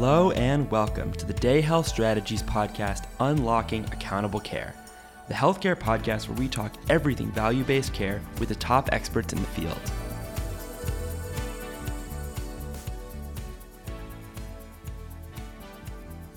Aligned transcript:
Hello 0.00 0.30
and 0.30 0.70
welcome 0.70 1.10
to 1.14 1.26
the 1.26 1.32
Day 1.32 1.60
Health 1.60 1.88
Strategies 1.88 2.40
podcast, 2.44 3.06
Unlocking 3.18 3.84
Accountable 3.86 4.38
Care, 4.38 4.72
the 5.26 5.34
healthcare 5.34 5.74
podcast 5.74 6.28
where 6.28 6.38
we 6.38 6.46
talk 6.46 6.72
everything 6.88 7.32
value 7.32 7.64
based 7.64 7.92
care 7.92 8.22
with 8.38 8.48
the 8.48 8.54
top 8.54 8.90
experts 8.92 9.32
in 9.32 9.40
the 9.40 9.46
field. 9.48 9.76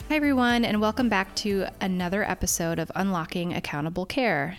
Hi, 0.10 0.16
everyone, 0.16 0.66
and 0.66 0.82
welcome 0.82 1.08
back 1.08 1.36
to 1.36 1.68
another 1.80 2.24
episode 2.24 2.80
of 2.80 2.92
Unlocking 2.96 3.54
Accountable 3.54 4.08
Care. 4.08 4.58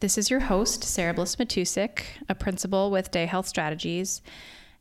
This 0.00 0.16
is 0.16 0.30
your 0.30 0.40
host, 0.40 0.84
Sarah 0.84 1.12
Bliss 1.12 1.36
Matusik, 1.36 2.04
a 2.30 2.34
principal 2.34 2.90
with 2.90 3.10
Day 3.10 3.26
Health 3.26 3.46
Strategies. 3.46 4.22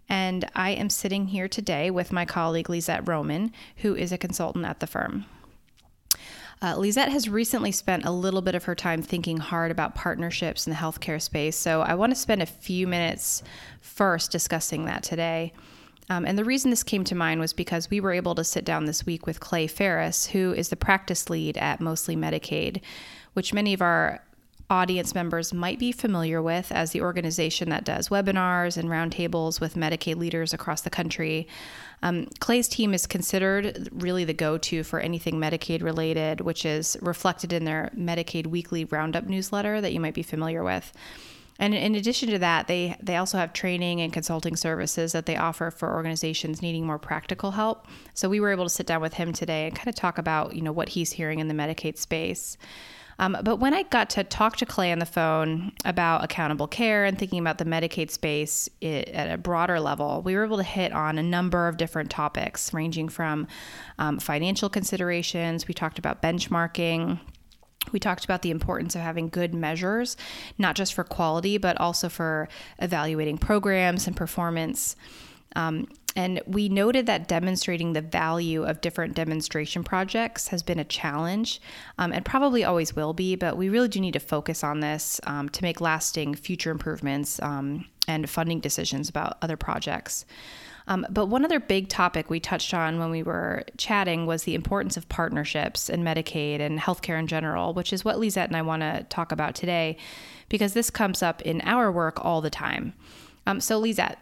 And 0.08 0.50
I 0.56 0.72
am 0.72 0.90
sitting 0.90 1.28
here 1.28 1.48
today 1.48 1.90
with 1.90 2.12
my 2.12 2.26
colleague, 2.26 2.70
Lisette 2.70 3.08
Roman, 3.08 3.52
who 3.78 3.96
is 3.96 4.12
a 4.12 4.18
consultant 4.18 4.66
at 4.66 4.80
the 4.80 4.88
firm. 4.88 5.26
Uh, 6.62 6.76
Lisette 6.78 7.10
has 7.10 7.28
recently 7.28 7.72
spent 7.72 8.06
a 8.06 8.12
little 8.12 8.42
bit 8.42 8.56
of 8.56 8.64
her 8.64 8.76
time 8.76 9.02
thinking 9.02 9.38
hard 9.38 9.72
about 9.72 9.94
partnerships 9.94 10.66
in 10.66 10.72
the 10.72 10.78
healthcare 10.78 11.22
space. 11.22 11.58
So 11.58 11.82
I 11.82 11.96
want 11.96 12.12
to 12.12 12.20
spend 12.20 12.42
a 12.42 12.48
few 12.48 12.88
minutes 12.88 13.44
first 13.82 14.32
discussing 14.32 14.86
that 14.86 15.04
today. 15.04 15.54
Um, 16.10 16.26
and 16.26 16.38
the 16.38 16.46
reason 16.46 16.70
this 16.70 16.84
came 16.84 17.04
to 17.06 17.16
mind 17.16 17.40
was 17.40 17.52
because 17.52 17.90
we 17.90 18.00
were 18.00 18.14
able 18.14 18.36
to 18.36 18.44
sit 18.44 18.64
down 18.64 18.86
this 18.86 19.06
week 19.06 19.26
with 19.26 19.40
Clay 19.40 19.68
Farris, 19.68 20.28
who 20.28 20.54
is 20.54 20.70
the 20.70 20.76
practice 20.76 21.30
lead 21.30 21.58
at 21.58 21.82
Mostly 21.82 22.16
Medicaid, 22.16 22.82
which 23.34 23.54
many 23.54 23.74
of 23.74 23.82
our 23.82 24.24
audience 24.70 25.14
members 25.14 25.54
might 25.54 25.78
be 25.78 25.92
familiar 25.92 26.42
with 26.42 26.72
as 26.72 26.92
the 26.92 27.02
organization 27.02 27.70
that 27.70 27.84
does 27.84 28.10
webinars 28.10 28.78
and 28.78 28.90
roundtables 28.90 29.62
with 29.62 29.76
Medicaid 29.76 30.16
leaders 30.16 30.54
across 30.54 30.82
the 30.82 30.90
country. 30.90 31.48
Um, 32.02 32.28
Clay's 32.40 32.68
team 32.68 32.94
is 32.94 33.06
considered 33.06 33.90
really 33.92 34.26
the 34.26 34.34
go 34.34 34.58
to 34.58 34.84
for 34.84 35.00
anything 35.00 35.36
Medicaid 35.36 35.84
related, 35.84 36.42
which 36.42 36.66
is 36.66 36.98
reflected 37.02 37.54
in 37.54 37.66
their 37.66 37.92
Medicaid 37.96 38.48
Weekly 38.48 38.86
Roundup 38.86 39.26
newsletter 39.26 39.82
that 39.82 39.94
you 39.94 40.00
might 40.00 40.16
be 40.16 40.24
familiar 40.24 40.64
with. 40.64 40.92
And 41.58 41.74
in 41.74 41.96
addition 41.96 42.30
to 42.32 42.40
that, 42.40 42.68
they, 42.68 42.98
they 43.02 43.16
also 43.16 43.38
have 43.38 43.54
training 43.54 44.02
and 44.02 44.12
consulting 44.12 44.58
services 44.58 45.14
that 45.14 45.26
they 45.26 45.38
offer 45.38 45.72
for 45.72 45.94
organizations 45.94 46.62
needing 46.62 46.86
more 46.86 47.00
practical 47.00 47.52
help. 47.52 47.88
So 48.14 48.28
we 48.28 48.42
were 48.42 48.52
able 48.52 48.66
to 48.66 48.70
sit 48.70 48.88
down 48.88 49.02
with 49.02 49.14
him 49.14 49.32
today 49.32 49.68
and 49.68 49.76
kind 49.76 49.88
of 49.88 49.96
talk 49.96 50.18
about, 50.18 50.54
you 50.56 50.62
know, 50.62 50.74
what 50.74 50.90
he's 50.90 51.14
hearing 51.14 51.40
in 51.40 51.48
the 51.48 51.54
Medicaid 51.54 51.98
space. 51.98 52.58
Um, 53.20 53.38
but 53.44 53.58
when 53.58 53.74
I 53.74 53.84
got 53.84 54.10
to 54.12 54.24
talk 54.24 54.58
to 54.58 54.66
Clay 54.66 54.92
on 54.92 55.00
the 55.00 55.06
phone 55.06 55.72
about 55.86 56.24
accountable 56.24 56.68
care 56.68 57.06
and 57.06 57.18
thinking 57.18 57.40
about 57.40 57.58
the 57.58 57.66
Medicaid 57.66 58.12
space 58.12 58.70
it, 58.82 59.10
at 59.10 59.32
a 59.32 59.38
broader 59.38 59.80
level, 59.80 60.22
we 60.22 60.36
were 60.36 60.44
able 60.44 60.58
to 60.58 60.64
hit 60.64 60.92
on 60.92 61.18
a 61.18 61.24
number 61.24 61.68
of 61.68 61.78
different 61.78 62.10
topics, 62.10 62.74
ranging 62.74 63.10
from 63.10 63.48
um, 64.00 64.20
financial 64.20 64.70
considerations. 64.70 65.68
We 65.68 65.74
talked 65.74 65.98
about 65.98 66.22
benchmarking. 66.22 67.20
We 67.92 68.00
talked 68.00 68.26
about 68.26 68.42
the 68.42 68.52
importance 68.52 68.96
of 68.96 69.02
having 69.02 69.30
good 69.30 69.54
measures, 69.54 70.18
not 70.58 70.76
just 70.76 70.94
for 70.94 71.04
quality, 71.04 71.58
but 71.58 71.80
also 71.80 72.10
for 72.10 72.50
evaluating 72.80 73.38
programs 73.38 74.08
and 74.08 74.16
performance. 74.16 74.96
Um, 75.56 75.88
and 76.16 76.42
we 76.46 76.70
noted 76.70 77.06
that 77.08 77.28
demonstrating 77.28 77.94
the 77.94 78.02
value 78.02 78.64
of 78.64 78.82
different 78.82 79.16
demonstration 79.16 79.84
projects 79.84 80.48
has 80.48 80.64
been 80.64 80.80
a 80.80 80.86
challenge 80.86 81.62
um, 81.98 82.14
and 82.14 82.24
probably 82.24 82.64
always 82.64 82.96
will 82.96 83.14
be, 83.14 83.36
but 83.36 83.58
we 83.58 83.68
really 83.68 83.90
do 83.90 84.00
need 84.00 84.14
to 84.14 84.20
focus 84.20 84.64
on 84.64 84.80
this 84.80 85.20
um, 85.24 85.50
to 85.50 85.64
make 85.64 85.82
lasting 85.82 86.36
future 86.36 86.72
improvements 86.72 87.42
um, 87.42 87.86
and 88.08 88.30
funding 88.30 88.60
decisions 88.60 89.10
about 89.10 89.38
other 89.42 89.58
projects. 89.58 90.26
Um, 90.88 91.06
but 91.10 91.26
one 91.26 91.44
other 91.44 91.60
big 91.60 91.90
topic 91.90 92.30
we 92.30 92.40
touched 92.40 92.74
on 92.74 93.00
when 93.00 93.10
we 93.10 93.24
were 93.24 93.64
chatting 93.76 94.26
was 94.26 94.44
the 94.44 94.56
importance 94.56 94.98
of 94.98 95.10
partnerships 95.10 95.90
in 95.90 96.04
Medicaid 96.04 96.60
and 96.60 96.80
healthcare 96.80 97.20
in 97.20 97.28
general, 97.28 97.74
which 97.74 97.92
is 97.92 98.06
what 98.06 98.20
Lisette 98.20 98.50
and 98.50 98.56
I 98.56 98.62
want 98.62 98.84
to 98.84 99.06
talk 99.10 99.32
about 99.32 99.56
today, 99.56 99.98
because 100.48 100.74
this 100.74 100.92
comes 100.92 101.24
up 101.24 101.42
in 101.42 101.62
our 101.62 101.92
work 101.92 102.24
all 102.24 102.40
the 102.40 102.52
time. 102.52 102.94
Um, 103.48 103.60
so, 103.60 103.80
Lisette, 103.80 104.20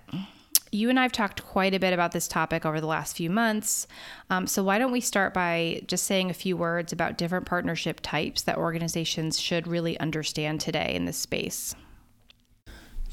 you 0.73 0.89
and 0.89 0.99
I 0.99 1.03
have 1.03 1.11
talked 1.11 1.43
quite 1.43 1.73
a 1.73 1.79
bit 1.79 1.93
about 1.93 2.11
this 2.11 2.27
topic 2.27 2.65
over 2.65 2.81
the 2.81 2.87
last 2.87 3.15
few 3.15 3.29
months. 3.29 3.87
Um, 4.29 4.47
so, 4.47 4.63
why 4.63 4.79
don't 4.79 4.91
we 4.91 5.01
start 5.01 5.33
by 5.33 5.81
just 5.87 6.05
saying 6.05 6.29
a 6.29 6.33
few 6.33 6.57
words 6.57 6.91
about 6.91 7.17
different 7.17 7.45
partnership 7.45 7.99
types 8.01 8.41
that 8.43 8.57
organizations 8.57 9.39
should 9.39 9.67
really 9.67 9.99
understand 9.99 10.61
today 10.61 10.93
in 10.95 11.05
this 11.05 11.17
space? 11.17 11.75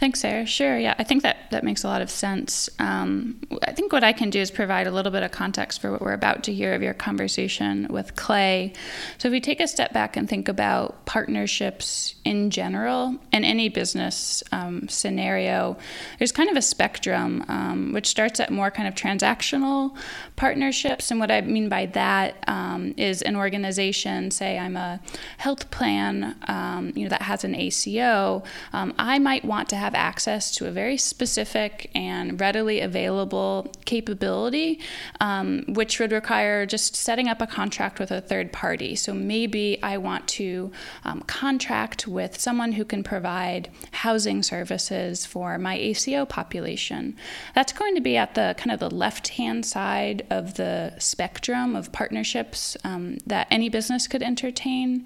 Thanks, 0.00 0.21
Sarah. 0.21 0.47
Sure. 0.47 0.78
Yeah, 0.78 0.94
I 0.99 1.05
think 1.05 1.22
that 1.25 1.50
that 1.50 1.62
makes 1.62 1.84
a 1.84 1.87
lot 1.87 2.00
of 2.00 2.09
sense. 2.09 2.71
Um, 2.78 3.38
I 3.65 3.72
think 3.72 3.93
what 3.93 4.03
I 4.03 4.15
can 4.15 4.31
do 4.31 4.41
is 4.41 4.50
provide 4.50 4.87
a 4.87 4.91
little 4.91 5.12
bit 5.12 5.22
of 5.22 5.31
context 5.31 5.78
for 5.83 5.91
what 5.93 6.00
we're 6.00 6.15
about 6.15 6.43
to 6.44 6.55
hear 6.55 6.72
of 6.72 6.83
your 6.83 6.94
conversation 6.94 7.87
with 7.91 8.16
Clay. 8.16 8.72
So, 9.19 9.28
if 9.28 9.33
we 9.33 9.43
take 9.43 9.60
a 9.60 9.69
step 9.69 9.93
back 9.93 10.16
and 10.16 10.27
think 10.27 10.49
about 10.49 11.05
partnerships 11.05 12.15
in 12.25 12.49
general 12.49 13.19
in 13.31 13.44
any 13.44 13.69
business 13.69 14.43
um, 14.53 14.89
scenario, 14.89 15.77
there's 16.19 16.33
kind 16.33 16.49
of 16.49 16.56
a 16.56 16.62
spectrum 16.62 17.44
um, 17.49 17.93
which 17.93 18.06
starts 18.06 18.41
at 18.41 18.50
more 18.50 18.71
kind 18.71 18.89
of 18.89 18.94
transactional 18.94 19.94
partnerships. 20.37 21.10
And 21.10 21.21
what 21.21 21.31
I 21.31 21.43
mean 21.43 21.69
by 21.69 21.84
that 21.87 22.43
um, 22.49 22.94
is 22.97 23.21
an 23.21 23.37
organization, 23.37 24.31
say 24.31 24.59
I'm 24.59 24.78
a 24.78 24.99
health 25.37 25.71
plan, 25.71 26.37
um, 26.49 26.94
you 26.97 27.03
know, 27.03 27.10
that 27.10 27.21
has 27.21 27.44
an 27.44 27.55
ACO. 27.55 28.43
Um, 28.72 28.94
I 28.99 29.19
might 29.19 29.44
want 29.44 29.69
to 29.69 29.77
have 29.77 29.90
have 29.91 29.95
access 30.01 30.55
to 30.56 30.67
a 30.67 30.71
very 30.71 30.97
specific 30.97 31.91
and 31.95 32.41
readily 32.41 32.81
available 32.81 33.71
capability, 33.84 34.78
um, 35.21 35.65
which 35.69 35.99
would 35.99 36.12
require 36.12 36.65
just 36.65 36.95
setting 36.95 37.28
up 37.28 37.43
a 37.43 37.47
contract 37.47 37.99
with 37.99 38.11
a 38.12 38.21
third 38.21 38.53
party. 38.53 38.95
So 38.95 39.12
maybe 39.12 39.83
I 39.83 39.99
want 39.99 40.28
to 40.28 40.71
um, 41.05 41.23
contract 41.23 42.06
with 42.06 42.41
someone 42.41 42.73
who 42.73 42.84
can 42.84 43.03
provide 43.03 43.71
housing 43.93 44.43
services 44.43 45.27
for 45.27 45.59
my 45.59 45.77
ACO 45.77 46.25
population. 46.25 47.17
That's 47.55 47.72
going 47.72 47.97
to 47.97 48.01
be 48.01 48.17
at 48.17 48.34
the 48.34 48.55
kind 48.57 48.71
of 48.71 48.78
the 48.78 48.95
left 48.95 49.28
hand 49.28 49.67
side 49.67 50.25
of 50.31 50.55
the 50.55 50.95
spectrum 50.99 51.75
of 51.75 51.91
partnerships 51.91 52.77
um, 52.84 53.19
that 53.27 53.49
any 53.51 53.69
business 53.69 54.07
could 54.07 54.22
entertain. 54.22 55.05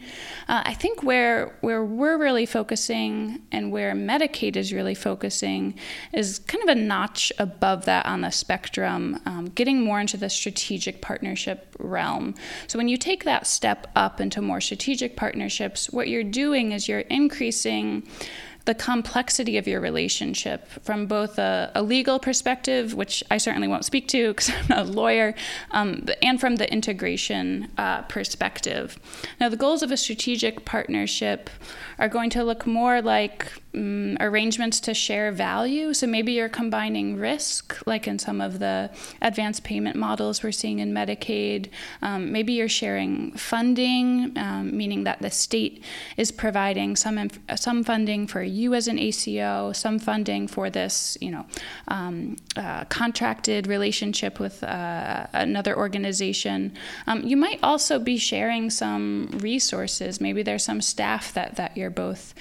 Uh, 0.49 0.63
I 0.67 0.75
think 0.75 1.03
where 1.03 1.57
where 1.63 1.83
we're 1.83 2.19
really 2.19 2.47
focusing 2.47 3.41
and 3.51 3.73
where 3.73 3.95
Medicaid 3.95 4.57
is 4.57 4.74
really 4.75 4.95
focusing 4.95 5.75
is 6.13 6.39
kind 6.41 6.63
of 6.63 6.69
a 6.69 6.81
notch 6.81 7.33
above 7.39 7.85
that 7.85 8.07
on 8.07 8.21
the 8.21 8.31
spectrum, 8.31 9.21
um, 9.27 9.47
getting 9.47 9.81
more 9.81 10.01
into 10.01 10.17
the 10.17 10.29
strategic 10.29 11.01
partnership 11.01 11.75
realm. 11.79 12.35
So 12.67 12.79
when 12.79 12.89
you 12.89 12.97
take 12.97 13.25
that 13.25 13.47
step 13.47 13.91
up 13.97 14.21
into 14.21 14.43
more 14.43 14.61
strategic 14.61 15.17
partnerships, 15.17 15.91
what 15.91 16.09
you're 16.09 16.25
doing 16.25 16.73
is 16.73 16.89
you're 16.89 17.01
increasing 17.01 18.07
the 18.65 18.75
complexity 18.75 19.59
of 19.59 19.69
your 19.69 19.81
relationship 19.81 20.67
from 20.83 21.07
both 21.07 21.39
a, 21.39 21.71
a, 21.75 21.83
legal 21.83 22.19
perspective, 22.19 22.95
which 22.95 23.23
I 23.31 23.37
certainly 23.37 23.69
won't 23.69 23.85
speak 23.85 24.09
to 24.09 24.29
because 24.29 24.51
I'm 24.57 24.67
not 24.69 24.87
a 24.87 24.91
lawyer, 24.91 25.35
um, 25.71 26.07
and 26.23 26.41
from 26.41 26.57
the 26.57 26.71
integration 26.73 27.71
uh, 27.77 28.03
perspective. 28.03 28.99
Now, 29.39 29.49
the 29.49 29.57
goals 29.57 29.83
of 29.83 29.91
a 29.91 29.97
strategic 29.97 30.65
partnership 30.65 31.51
are 31.99 32.09
going 32.09 32.31
to 32.31 32.43
look 32.43 32.67
more 32.67 33.03
like 33.03 33.53
um, 33.75 34.17
arrangements 34.21 34.81
to 34.81 34.95
share 34.95 35.33
value. 35.33 35.93
So 35.93 36.07
maybe 36.07 36.33
you're 36.33 36.49
combining 36.49 37.17
risk, 37.17 37.77
like 37.87 38.07
in 38.07 38.19
some 38.19 38.41
of 38.41 38.59
the 38.59 38.91
advanced 39.21 39.65
payment 39.65 39.97
models 39.97 40.43
we're 40.43 40.53
seeing 40.53 40.79
in 40.79 40.93
Medicaid. 40.93 41.71
Um, 42.03 42.33
maybe 42.33 42.53
you're 42.53 42.69
sharing 42.69 43.33
funding, 43.33 44.33
um, 44.37 44.77
meaning 44.77 45.05
that 45.05 45.21
the 45.21 45.31
state 45.31 45.83
is 46.17 46.31
providing 46.31 46.97
some 46.97 47.19
inf- 47.19 47.39
some 47.57 47.85
funding 47.85 48.27
for 48.27 48.43
you 48.55 48.75
as 48.75 48.89
an 48.89 48.99
ACO, 48.99 49.73
some 49.73 49.99
funding 49.99 50.47
for 50.49 50.71
this, 50.71 51.19
you 51.21 51.31
know, 51.31 51.47
um, 51.89 52.37
uh, 52.57 52.85
contracted 52.85 53.67
relationship 53.67 54.39
with 54.39 54.63
uh, 54.63 55.27
another 55.33 55.77
organization. 55.77 56.73
Um, 57.07 57.23
you 57.25 57.37
might 57.37 57.59
also 57.63 57.99
be 57.99 58.17
sharing 58.17 58.71
some 58.71 59.29
resources. 59.41 60.21
Maybe 60.21 60.43
there's 60.43 60.65
some 60.65 60.81
staff 60.81 61.33
that 61.35 61.57
that 61.57 61.77
you're 61.77 61.91
both 61.91 62.35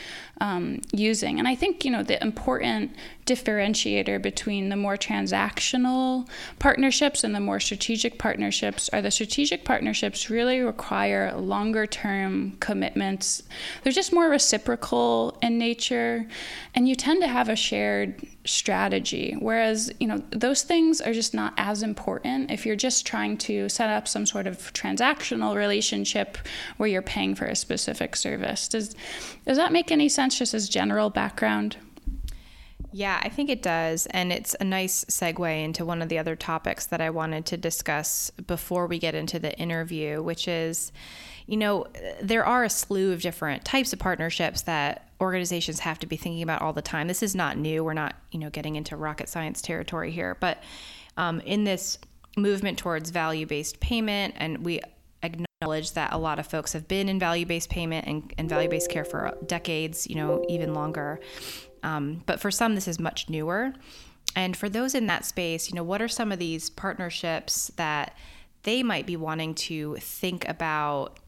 um, 0.43 0.81
using. 0.91 1.39
And 1.39 1.47
I 1.47 1.55
think, 1.55 1.85
you 1.85 1.89
know, 1.89 2.03
the 2.03 2.21
important 2.21 2.91
differentiator 3.25 4.21
between 4.21 4.67
the 4.67 4.75
more 4.75 4.97
transactional 4.97 6.27
partnerships 6.59 7.23
and 7.23 7.33
the 7.33 7.39
more 7.39 7.61
strategic 7.61 8.19
partnerships 8.19 8.89
are 8.89 9.01
the 9.01 9.09
strategic 9.09 9.63
partnerships 9.63 10.29
really 10.29 10.59
require 10.59 11.33
longer 11.33 11.87
term 11.87 12.57
commitments. 12.59 13.43
They're 13.81 13.93
just 13.93 14.11
more 14.11 14.27
reciprocal 14.27 15.37
in 15.41 15.57
nature, 15.57 16.27
and 16.75 16.89
you 16.89 16.95
tend 16.95 17.21
to 17.21 17.27
have 17.29 17.47
a 17.47 17.55
shared 17.55 18.27
strategy. 18.43 19.37
Whereas, 19.39 19.93
you 20.01 20.07
know, 20.07 20.21
those 20.31 20.63
things 20.63 20.99
are 20.99 21.13
just 21.13 21.33
not 21.33 21.53
as 21.55 21.81
important 21.81 22.51
if 22.51 22.65
you're 22.65 22.75
just 22.75 23.07
trying 23.07 23.37
to 23.37 23.69
set 23.69 23.89
up 23.89 24.09
some 24.09 24.25
sort 24.25 24.47
of 24.47 24.73
transactional 24.73 25.55
relationship 25.55 26.37
where 26.75 26.89
you're 26.89 27.01
paying 27.01 27.35
for 27.35 27.45
a 27.45 27.55
specific 27.55 28.17
service. 28.17 28.67
Does 28.67 28.95
does 29.45 29.55
that 29.55 29.71
make 29.71 29.91
any 29.91 30.09
sense 30.09 30.32
just 30.37 30.53
as 30.53 30.69
general 30.69 31.09
background? 31.09 31.77
Yeah, 32.95 33.19
I 33.23 33.29
think 33.29 33.49
it 33.49 33.63
does. 33.63 34.05
And 34.07 34.31
it's 34.31 34.55
a 34.59 34.63
nice 34.63 35.03
segue 35.05 35.63
into 35.63 35.83
one 35.83 36.01
of 36.01 36.09
the 36.09 36.19
other 36.19 36.35
topics 36.35 36.85
that 36.87 37.01
I 37.01 37.09
wanted 37.09 37.45
to 37.47 37.57
discuss 37.57 38.29
before 38.45 38.85
we 38.85 38.99
get 38.99 39.15
into 39.15 39.39
the 39.39 39.57
interview, 39.57 40.21
which 40.21 40.47
is, 40.47 40.91
you 41.47 41.57
know, 41.57 41.87
there 42.21 42.45
are 42.45 42.63
a 42.63 42.69
slew 42.69 43.11
of 43.11 43.21
different 43.21 43.65
types 43.65 43.93
of 43.93 43.99
partnerships 43.99 44.61
that 44.63 45.09
organizations 45.19 45.79
have 45.79 45.97
to 45.99 46.07
be 46.07 46.17
thinking 46.17 46.43
about 46.43 46.61
all 46.61 46.71
the 46.71 46.83
time. 46.83 47.07
This 47.07 47.23
is 47.23 47.33
not 47.33 47.57
new. 47.57 47.83
We're 47.83 47.93
not, 47.93 48.15
you 48.31 48.39
know, 48.39 48.51
getting 48.51 48.75
into 48.75 48.95
rocket 48.95 49.27
science 49.27 49.61
territory 49.61 50.11
here. 50.11 50.37
But 50.39 50.61
um, 51.17 51.39
in 51.41 51.63
this 51.63 51.97
movement 52.37 52.77
towards 52.77 53.09
value 53.09 53.47
based 53.47 53.79
payment, 53.79 54.35
and 54.37 54.63
we 54.63 54.81
acknowledge 55.23 55.93
that 55.93 56.13
a 56.13 56.17
lot 56.17 56.39
of 56.39 56.47
folks 56.47 56.73
have 56.73 56.87
been 56.87 57.09
in 57.09 57.19
value 57.19 57.45
based 57.45 57.69
payment 57.69 58.07
and, 58.07 58.33
and 58.37 58.49
value 58.49 58.69
based 58.69 58.89
care 58.89 59.05
for 59.05 59.35
decades, 59.45 60.07
you 60.07 60.15
know, 60.15 60.43
even 60.49 60.73
longer. 60.73 61.19
Um, 61.81 62.23
but 62.25 62.39
for 62.39 62.51
some, 62.51 62.75
this 62.75 62.87
is 62.87 62.99
much 62.99 63.29
newer. 63.29 63.73
And 64.35 64.57
for 64.57 64.69
those 64.69 64.95
in 64.95 65.07
that 65.07 65.25
space, 65.25 65.69
you 65.69 65.75
know, 65.75 65.83
what 65.83 66.01
are 66.01 66.07
some 66.07 66.31
of 66.31 66.39
these 66.39 66.69
partnerships 66.69 67.71
that 67.75 68.17
they 68.63 68.81
might 68.81 69.05
be 69.05 69.17
wanting 69.17 69.53
to 69.55 69.95
think 69.97 70.47
about 70.47 71.19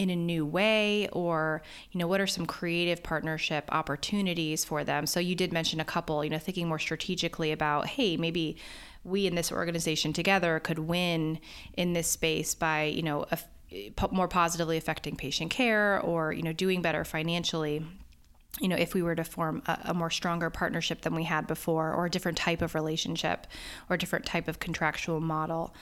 in 0.00 0.08
a 0.08 0.16
new 0.16 0.46
way 0.46 1.08
or 1.12 1.60
you 1.92 1.98
know 1.98 2.06
what 2.06 2.22
are 2.22 2.26
some 2.26 2.46
creative 2.46 3.02
partnership 3.02 3.68
opportunities 3.70 4.64
for 4.64 4.82
them 4.82 5.06
so 5.06 5.20
you 5.20 5.34
did 5.34 5.52
mention 5.52 5.78
a 5.78 5.84
couple 5.84 6.24
you 6.24 6.30
know 6.30 6.38
thinking 6.38 6.66
more 6.66 6.78
strategically 6.78 7.52
about 7.52 7.86
hey 7.86 8.16
maybe 8.16 8.56
we 9.04 9.26
in 9.26 9.34
this 9.34 9.50
organization 9.50 10.12
together 10.12 10.60
could 10.60 10.78
win 10.78 11.38
in 11.74 11.92
this 11.92 12.08
space 12.08 12.54
by 12.54 12.84
you 12.84 13.02
know 13.02 13.26
more 14.10 14.28
positively 14.28 14.76
affecting 14.76 15.16
patient 15.16 15.50
care 15.50 16.00
or 16.00 16.32
you 16.32 16.42
know 16.42 16.52
doing 16.52 16.82
better 16.82 17.04
financially 17.04 17.84
you 18.58 18.68
know, 18.68 18.76
if 18.76 18.94
we 18.94 19.02
were 19.02 19.14
to 19.14 19.24
form 19.24 19.62
a, 19.66 19.78
a, 19.84 19.94
more 19.94 20.10
stronger 20.10 20.50
partnership 20.50 21.02
than 21.02 21.14
we 21.14 21.24
had 21.24 21.46
before, 21.46 21.92
or 21.92 22.06
a 22.06 22.10
different 22.10 22.36
type 22.36 22.62
of 22.62 22.74
relationship, 22.74 23.46
or 23.88 23.94
a 23.94 23.98
different 23.98 24.26
type 24.26 24.48
of 24.48 24.58
contractual 24.58 25.20
model. 25.20 25.74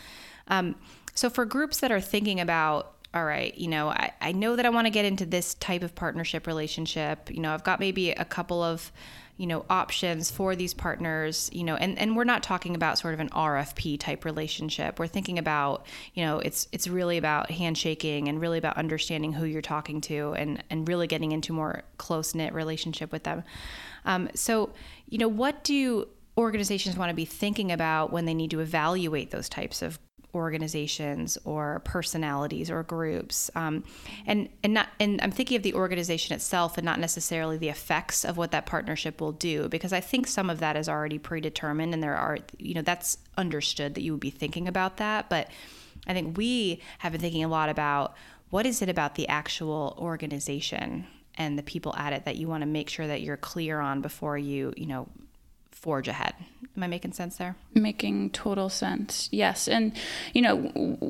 Um, 0.48 0.76
so, 1.14 1.30
for 1.30 1.44
groups 1.44 1.80
that 1.80 1.90
are 1.90 2.00
thinking 2.00 2.40
about, 2.40 2.94
all 3.14 3.24
right, 3.24 3.56
you 3.56 3.68
know, 3.68 3.88
I, 3.88 4.12
I 4.20 4.32
know 4.32 4.54
that 4.54 4.66
I 4.66 4.68
want 4.68 4.86
to 4.86 4.90
get 4.90 5.04
into 5.04 5.24
this 5.24 5.54
type 5.54 5.82
of 5.82 5.94
partnership 5.94 6.46
relationship, 6.46 7.30
you 7.30 7.40
know, 7.40 7.54
I've 7.54 7.64
got 7.64 7.80
maybe 7.80 8.10
a 8.10 8.24
couple 8.24 8.62
of 8.62 8.92
you 9.38 9.46
know 9.46 9.64
options 9.70 10.30
for 10.30 10.54
these 10.54 10.74
partners 10.74 11.48
you 11.52 11.64
know 11.64 11.76
and 11.76 11.98
and 11.98 12.16
we're 12.16 12.24
not 12.24 12.42
talking 12.42 12.74
about 12.74 12.98
sort 12.98 13.14
of 13.14 13.20
an 13.20 13.30
RFP 13.30 13.98
type 13.98 14.24
relationship. 14.24 14.98
We're 14.98 15.06
thinking 15.06 15.38
about 15.38 15.86
you 16.12 16.24
know 16.24 16.40
it's 16.40 16.68
it's 16.72 16.86
really 16.86 17.16
about 17.16 17.50
handshaking 17.50 18.28
and 18.28 18.40
really 18.40 18.58
about 18.58 18.76
understanding 18.76 19.32
who 19.32 19.46
you're 19.46 19.62
talking 19.62 20.00
to 20.02 20.34
and 20.34 20.62
and 20.68 20.86
really 20.86 21.06
getting 21.06 21.32
into 21.32 21.52
more 21.52 21.84
close 21.96 22.34
knit 22.34 22.52
relationship 22.52 23.12
with 23.12 23.22
them. 23.22 23.44
Um, 24.04 24.28
so 24.34 24.72
you 25.08 25.18
know 25.18 25.28
what 25.28 25.64
do 25.64 26.08
organizations 26.36 26.96
want 26.96 27.10
to 27.10 27.14
be 27.14 27.24
thinking 27.24 27.72
about 27.72 28.12
when 28.12 28.24
they 28.24 28.34
need 28.34 28.50
to 28.50 28.60
evaluate 28.60 29.30
those 29.30 29.48
types 29.48 29.82
of 29.82 29.98
organizations 30.34 31.38
or 31.44 31.80
personalities 31.84 32.70
or 32.70 32.82
groups 32.82 33.50
um, 33.54 33.82
and 34.26 34.48
and 34.62 34.74
not 34.74 34.88
and 35.00 35.20
I'm 35.22 35.30
thinking 35.30 35.56
of 35.56 35.62
the 35.62 35.72
organization 35.74 36.34
itself 36.34 36.76
and 36.76 36.84
not 36.84 37.00
necessarily 37.00 37.56
the 37.56 37.70
effects 37.70 38.24
of 38.24 38.36
what 38.36 38.50
that 38.50 38.66
partnership 38.66 39.20
will 39.20 39.32
do 39.32 39.68
because 39.68 39.92
I 39.92 40.00
think 40.00 40.26
some 40.26 40.50
of 40.50 40.60
that 40.60 40.76
is 40.76 40.88
already 40.88 41.18
predetermined 41.18 41.94
and 41.94 42.02
there 42.02 42.16
are 42.16 42.38
you 42.58 42.74
know 42.74 42.82
that's 42.82 43.16
understood 43.38 43.94
that 43.94 44.02
you 44.02 44.12
would 44.12 44.20
be 44.20 44.30
thinking 44.30 44.68
about 44.68 44.98
that 44.98 45.30
but 45.30 45.48
I 46.06 46.12
think 46.12 46.36
we 46.36 46.82
have 46.98 47.12
been 47.12 47.20
thinking 47.22 47.44
a 47.44 47.48
lot 47.48 47.70
about 47.70 48.14
what 48.50 48.66
is 48.66 48.82
it 48.82 48.90
about 48.90 49.14
the 49.14 49.28
actual 49.28 49.96
organization 49.98 51.06
and 51.36 51.58
the 51.58 51.62
people 51.62 51.94
at 51.96 52.12
it 52.12 52.26
that 52.26 52.36
you 52.36 52.48
want 52.48 52.62
to 52.62 52.66
make 52.66 52.90
sure 52.90 53.06
that 53.06 53.22
you're 53.22 53.36
clear 53.38 53.80
on 53.80 54.02
before 54.02 54.36
you 54.36 54.74
you 54.76 54.86
know 54.86 55.08
forge 55.70 56.08
ahead. 56.08 56.34
Am 56.78 56.84
I 56.84 56.86
making 56.86 57.12
sense 57.12 57.38
there? 57.38 57.56
Making 57.74 58.30
total 58.30 58.68
sense. 58.68 59.28
Yes. 59.32 59.66
And, 59.66 59.92
you 60.32 60.40
know, 60.40 60.58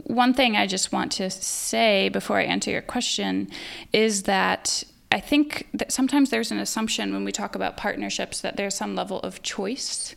one 0.06 0.32
thing 0.32 0.56
I 0.56 0.66
just 0.66 0.92
want 0.92 1.12
to 1.12 1.28
say 1.28 2.08
before 2.08 2.38
I 2.38 2.44
answer 2.44 2.70
your 2.70 2.80
question 2.80 3.50
is 3.92 4.22
that 4.22 4.82
I 5.12 5.20
think 5.20 5.68
that 5.74 5.92
sometimes 5.92 6.30
there's 6.30 6.50
an 6.50 6.58
assumption 6.58 7.12
when 7.12 7.22
we 7.22 7.32
talk 7.32 7.54
about 7.54 7.76
partnerships 7.76 8.40
that 8.40 8.56
there's 8.56 8.74
some 8.74 8.94
level 8.94 9.20
of 9.20 9.42
choice 9.42 10.16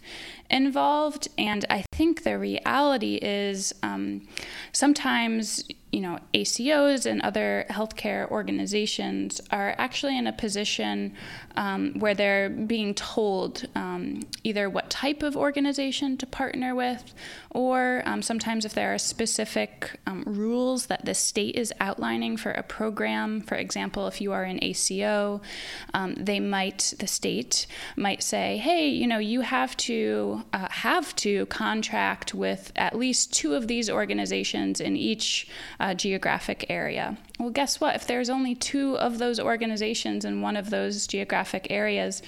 involved. 0.50 1.28
And 1.38 1.66
I 1.70 1.84
think 1.92 2.24
the 2.24 2.40
reality 2.40 3.20
is 3.22 3.74
um, 3.84 4.30
sometimes 4.72 5.66
you 5.92 6.00
know, 6.00 6.20
ACOs 6.34 7.06
and 7.06 7.22
other 7.22 7.66
healthcare 7.70 8.30
organizations 8.32 9.42
are 9.52 9.76
actually 9.78 10.18
in 10.18 10.26
a 10.26 10.32
position 10.32 11.14
um, 11.58 12.00
where 12.00 12.14
they're 12.14 12.50
being 12.50 12.94
told 12.94 13.68
um, 13.76 14.22
either 14.44 14.70
what 14.70 14.90
type 14.90 15.22
of 15.22 15.36
organization 15.36 16.16
to 16.18 16.26
partner 16.26 16.74
with, 16.74 17.14
or 17.50 18.04
um, 18.06 18.22
sometimes 18.22 18.64
if 18.64 18.74
there 18.74 18.94
are 18.94 18.98
specific 18.98 20.00
um, 20.08 20.24
rules 20.26 20.86
that 20.86 21.04
the 21.04 21.14
state 21.14 21.56
is 21.56 21.74
outlining 21.82 22.38
for 22.38 22.52
a 22.52 22.64
program. 22.64 23.42
For 23.42 23.56
example, 23.56 24.08
if 24.08 24.22
you 24.22 24.32
are 24.32 24.44
an 24.44 24.60
ACO, 24.64 25.42
um, 25.94 26.16
they 26.16 26.40
might, 26.40 26.94
the 27.00 27.08
state 27.08 27.68
might 27.98 28.24
say, 28.24 28.58
hey, 28.58 28.88
you 28.88 29.08
know, 29.08 29.18
you 29.18 29.42
have 29.42 29.76
to 29.78 30.44
uh, 30.54 30.70
have 30.70 31.14
to 31.18 31.46
contract 31.48 32.34
with 32.34 32.72
at 32.78 32.98
least 32.98 33.34
two 33.34 33.56
of 33.56 33.68
these 33.68 33.90
organizations 33.90 34.80
in 34.80 34.96
each 34.96 35.50
uh, 35.82 35.96
geographic 35.96 36.68
area. 36.70 37.18
Well, 37.40 37.50
guess 37.50 37.82
what? 37.82 37.96
If 37.96 38.06
there's 38.06 38.30
only 38.30 38.54
two 38.54 38.96
of 39.00 39.18
those 39.18 39.40
organizations 39.40 40.24
in 40.26 40.42
one 40.42 40.56
of 40.56 40.70
those 40.70 41.08
geographic 41.08 41.68
areas, 41.72 42.22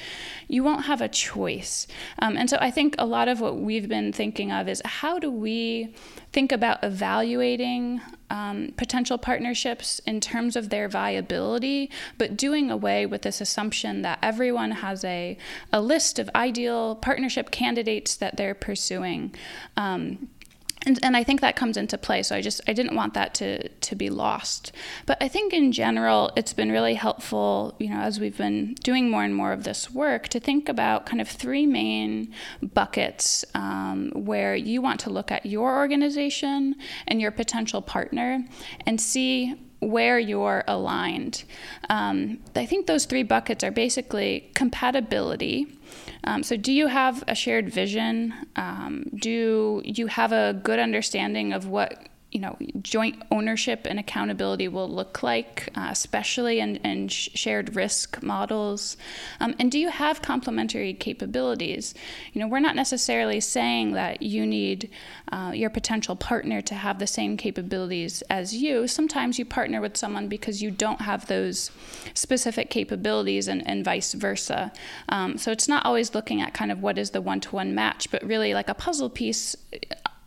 you 0.47 0.63
won't 0.63 0.85
have 0.85 1.01
a 1.01 1.07
choice. 1.07 1.85
Um, 2.17 2.35
and 2.35 2.50
so 2.50 2.57
I 2.59 2.71
think 2.71 2.95
a 2.97 3.05
lot 3.05 3.27
of 3.27 3.39
what 3.39 3.57
we've 3.57 3.88
been 3.88 4.11
thinking 4.11 4.51
of 4.51 4.67
is 4.67 4.81
how 4.83 5.19
do 5.19 5.29
we 5.29 5.94
think 6.31 6.51
about 6.51 6.83
evaluating 6.83 8.01
um, 8.31 8.73
potential 8.75 9.19
partnerships 9.19 10.00
in 10.00 10.19
terms 10.19 10.55
of 10.55 10.69
their 10.69 10.89
viability, 10.89 11.91
but 12.17 12.35
doing 12.35 12.71
away 12.71 13.05
with 13.05 13.21
this 13.21 13.39
assumption 13.39 14.01
that 14.01 14.17
everyone 14.23 14.71
has 14.71 15.05
a, 15.05 15.38
a 15.71 15.79
list 15.79 16.17
of 16.17 16.27
ideal 16.33 16.95
partnership 16.95 17.51
candidates 17.51 18.15
that 18.15 18.35
they're 18.35 18.55
pursuing. 18.55 19.35
Um, 19.77 20.29
and, 20.85 21.00
and 21.03 21.15
I 21.15 21.24
think 21.24 21.41
that 21.41 21.56
comes 21.56 21.77
into 21.77 21.97
play. 21.97 22.24
So 22.24 22.35
I 22.35 22.41
just 22.41 22.62
I 22.68 22.74
didn't 22.74 22.95
want 22.95 23.13
that 23.13 23.33
to 23.35 23.69
to 23.69 23.95
be 23.95 24.09
lost. 24.09 24.71
But 25.05 25.17
I 25.22 25.27
think 25.27 25.53
in 25.53 25.72
general 25.72 26.31
it's 26.36 26.53
been 26.53 26.72
really 26.72 26.96
helpful, 26.96 27.75
you 27.79 27.89
know, 27.89 28.01
as 28.01 28.19
we've 28.19 28.38
been 28.38 28.75
doing 28.75 29.10
more 29.10 29.24
and 29.24 29.36
more 29.36 29.51
of 29.51 29.63
this 29.63 29.91
work, 29.91 30.27
to 30.29 30.39
think 30.39 30.69
about 30.69 31.05
kind 31.05 31.22
of 31.22 31.27
three 31.27 31.65
main 31.65 32.34
buckets 32.62 33.46
um, 33.53 34.12
where 34.15 34.55
you 34.55 34.81
want 34.81 35.00
to 35.01 35.10
look 35.10 35.31
at 35.31 35.46
your 35.46 35.77
organization 35.77 36.75
and 37.07 37.22
your 37.22 37.31
potential 37.31 37.81
partner 37.81 38.46
and 38.86 39.00
see 39.00 39.55
where 39.79 40.17
you're 40.17 40.63
aligned. 40.67 41.43
Um, 41.89 42.39
I 42.55 42.65
think 42.65 42.88
those 42.88 43.05
three 43.05 43.24
buckets 43.24 43.63
are 43.63 43.72
basically 43.72 44.50
compatibility. 44.53 45.67
Um, 46.24 46.43
so, 46.43 46.57
do 46.57 46.72
you 46.72 46.88
have 46.88 47.24
a 47.27 47.36
shared 47.36 47.69
vision? 47.69 48.33
Um, 48.55 49.05
do 49.15 49.81
you 49.83 50.07
have 50.07 50.31
a 50.31 50.60
good 50.63 50.79
understanding 50.79 51.53
of 51.53 51.67
what 51.67 52.10
you 52.33 52.39
know 52.39 52.57
joint 52.81 53.21
ownership 53.31 53.85
and 53.89 53.99
accountability 53.99 54.67
will 54.67 54.89
look 54.89 55.23
like, 55.23 55.69
uh, 55.75 55.87
especially 55.91 56.59
in, 56.59 56.77
in 56.77 57.07
sh- 57.07 57.29
shared 57.35 57.75
risk 57.75 58.21
models? 58.23 58.97
Um, 59.39 59.55
and 59.59 59.71
do 59.71 59.79
you 59.79 59.89
have 59.89 60.21
complementary 60.21 60.93
capabilities? 60.93 61.93
You 62.33 62.41
know, 62.41 62.47
we're 62.47 62.59
not 62.59 62.75
necessarily 62.75 63.39
saying 63.39 63.93
that 63.93 64.21
you 64.21 64.45
need 64.45 64.89
uh, 65.31 65.51
your 65.53 65.69
potential 65.69 66.15
partner 66.15 66.61
to 66.61 66.75
have 66.75 66.99
the 66.99 67.07
same 67.07 67.37
capabilities 67.37 68.23
as 68.29 68.55
you. 68.55 68.87
Sometimes 68.87 69.37
you 69.39 69.45
partner 69.45 69.79
with 69.79 69.95
someone 69.95 70.27
because 70.27 70.61
you 70.61 70.71
don't 70.71 71.01
have 71.01 71.27
those 71.27 71.71
specific 72.13 72.69
capabilities, 72.69 73.47
and, 73.47 73.65
and 73.67 73.85
vice 73.85 74.13
versa. 74.13 74.71
Um, 75.09 75.37
so 75.37 75.51
it's 75.51 75.67
not 75.67 75.85
always 75.85 76.15
looking 76.15 76.41
at 76.41 76.53
kind 76.53 76.71
of 76.71 76.81
what 76.81 76.97
is 76.97 77.11
the 77.11 77.21
one-to-one 77.21 77.75
match, 77.75 78.09
but 78.11 78.23
really 78.23 78.53
like 78.53 78.69
a 78.69 78.73
puzzle 78.73 79.09
piece. 79.09 79.55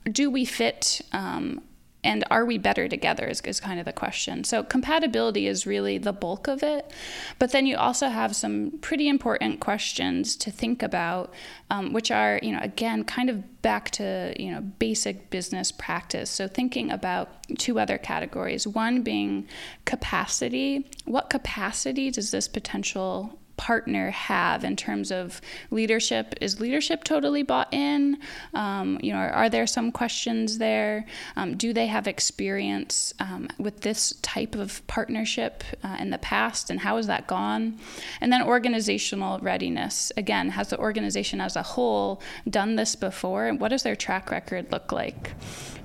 Do 0.05 0.31
we 0.31 0.45
fit? 0.45 1.01
Um, 1.13 1.63
and 2.05 2.25
are 2.31 2.45
we 2.45 2.57
better 2.57 2.89
together 2.89 3.27
is, 3.27 3.41
is 3.41 3.59
kind 3.59 3.81
of 3.81 3.85
the 3.85 3.93
question. 3.93 4.45
So 4.45 4.63
compatibility 4.63 5.47
is 5.47 5.67
really 5.67 5.99
the 5.99 6.13
bulk 6.13 6.47
of 6.47 6.63
it. 6.63 6.93
But 7.39 7.53
then 7.53 7.67
you 7.67 7.77
also 7.77 8.09
have 8.09 8.37
some 8.37 8.79
pretty 8.81 9.09
important 9.09 9.61
questions 9.61 10.37
to 10.37 10.51
think 10.51 10.83
about 10.83 11.35
um, 11.71 11.93
which 11.93 12.11
are 12.11 12.39
you 12.43 12.53
know 12.53 12.61
again 12.63 13.03
kind 13.05 13.29
of 13.29 13.63
back 13.63 13.91
to 13.91 14.33
you 14.39 14.53
know 14.53 14.61
basic 14.61 15.31
business 15.31 15.73
practice. 15.73 16.31
So 16.31 16.47
thinking 16.47 16.91
about 16.91 17.29
two 17.59 17.81
other 17.81 17.99
categories 17.99 18.67
one 18.67 19.03
being 19.03 19.49
capacity. 19.85 20.89
What 21.05 21.31
capacity 21.31 22.11
does 22.11 22.31
this 22.31 22.47
potential 22.47 23.39
partner 23.57 24.11
have 24.11 24.65
in 24.65 24.77
terms 24.77 25.11
of 25.11 25.41
leadership? 25.71 26.35
Is 26.41 26.61
leadership 26.61 27.05
totally 27.05 27.43
bought 27.43 27.73
in? 27.73 28.19
Um, 28.55 28.99
you 29.03 29.13
know, 29.13 29.19
are, 29.19 29.31
are, 29.31 29.51
there 29.51 29.67
some 29.67 29.93
questions 29.93 30.59
there? 30.59 31.07
Um, 31.37 31.57
do 31.57 31.73
they 31.73 31.87
have 31.87 32.07
experience 32.07 33.15
um, 33.21 33.49
with 33.59 33.81
this 33.81 34.15
type 34.23 34.55
of 34.55 34.87
partnership 34.87 35.65
uh, 35.83 35.97
in 35.99 36.11
the 36.11 36.19
past, 36.19 36.71
and 36.71 36.81
how 36.81 36.97
has 36.97 37.07
that 37.07 37.27
gone? 37.27 37.79
And 38.21 38.33
then 38.33 38.43
organizational 38.43 39.39
readiness. 39.41 40.13
Again, 40.17 40.51
has 40.51 40.69
the 40.69 40.79
organization 40.79 41.41
as 41.41 41.57
a 41.57 41.63
whole 41.63 42.21
done 42.49 42.77
this 42.77 42.97
before? 42.97 43.47
And 43.47 43.61
what 43.61 43.69
does 43.69 43.83
their 43.83 43.97
track 43.97 44.31
record 44.31 44.71
look 44.73 44.93
like? 44.93 45.33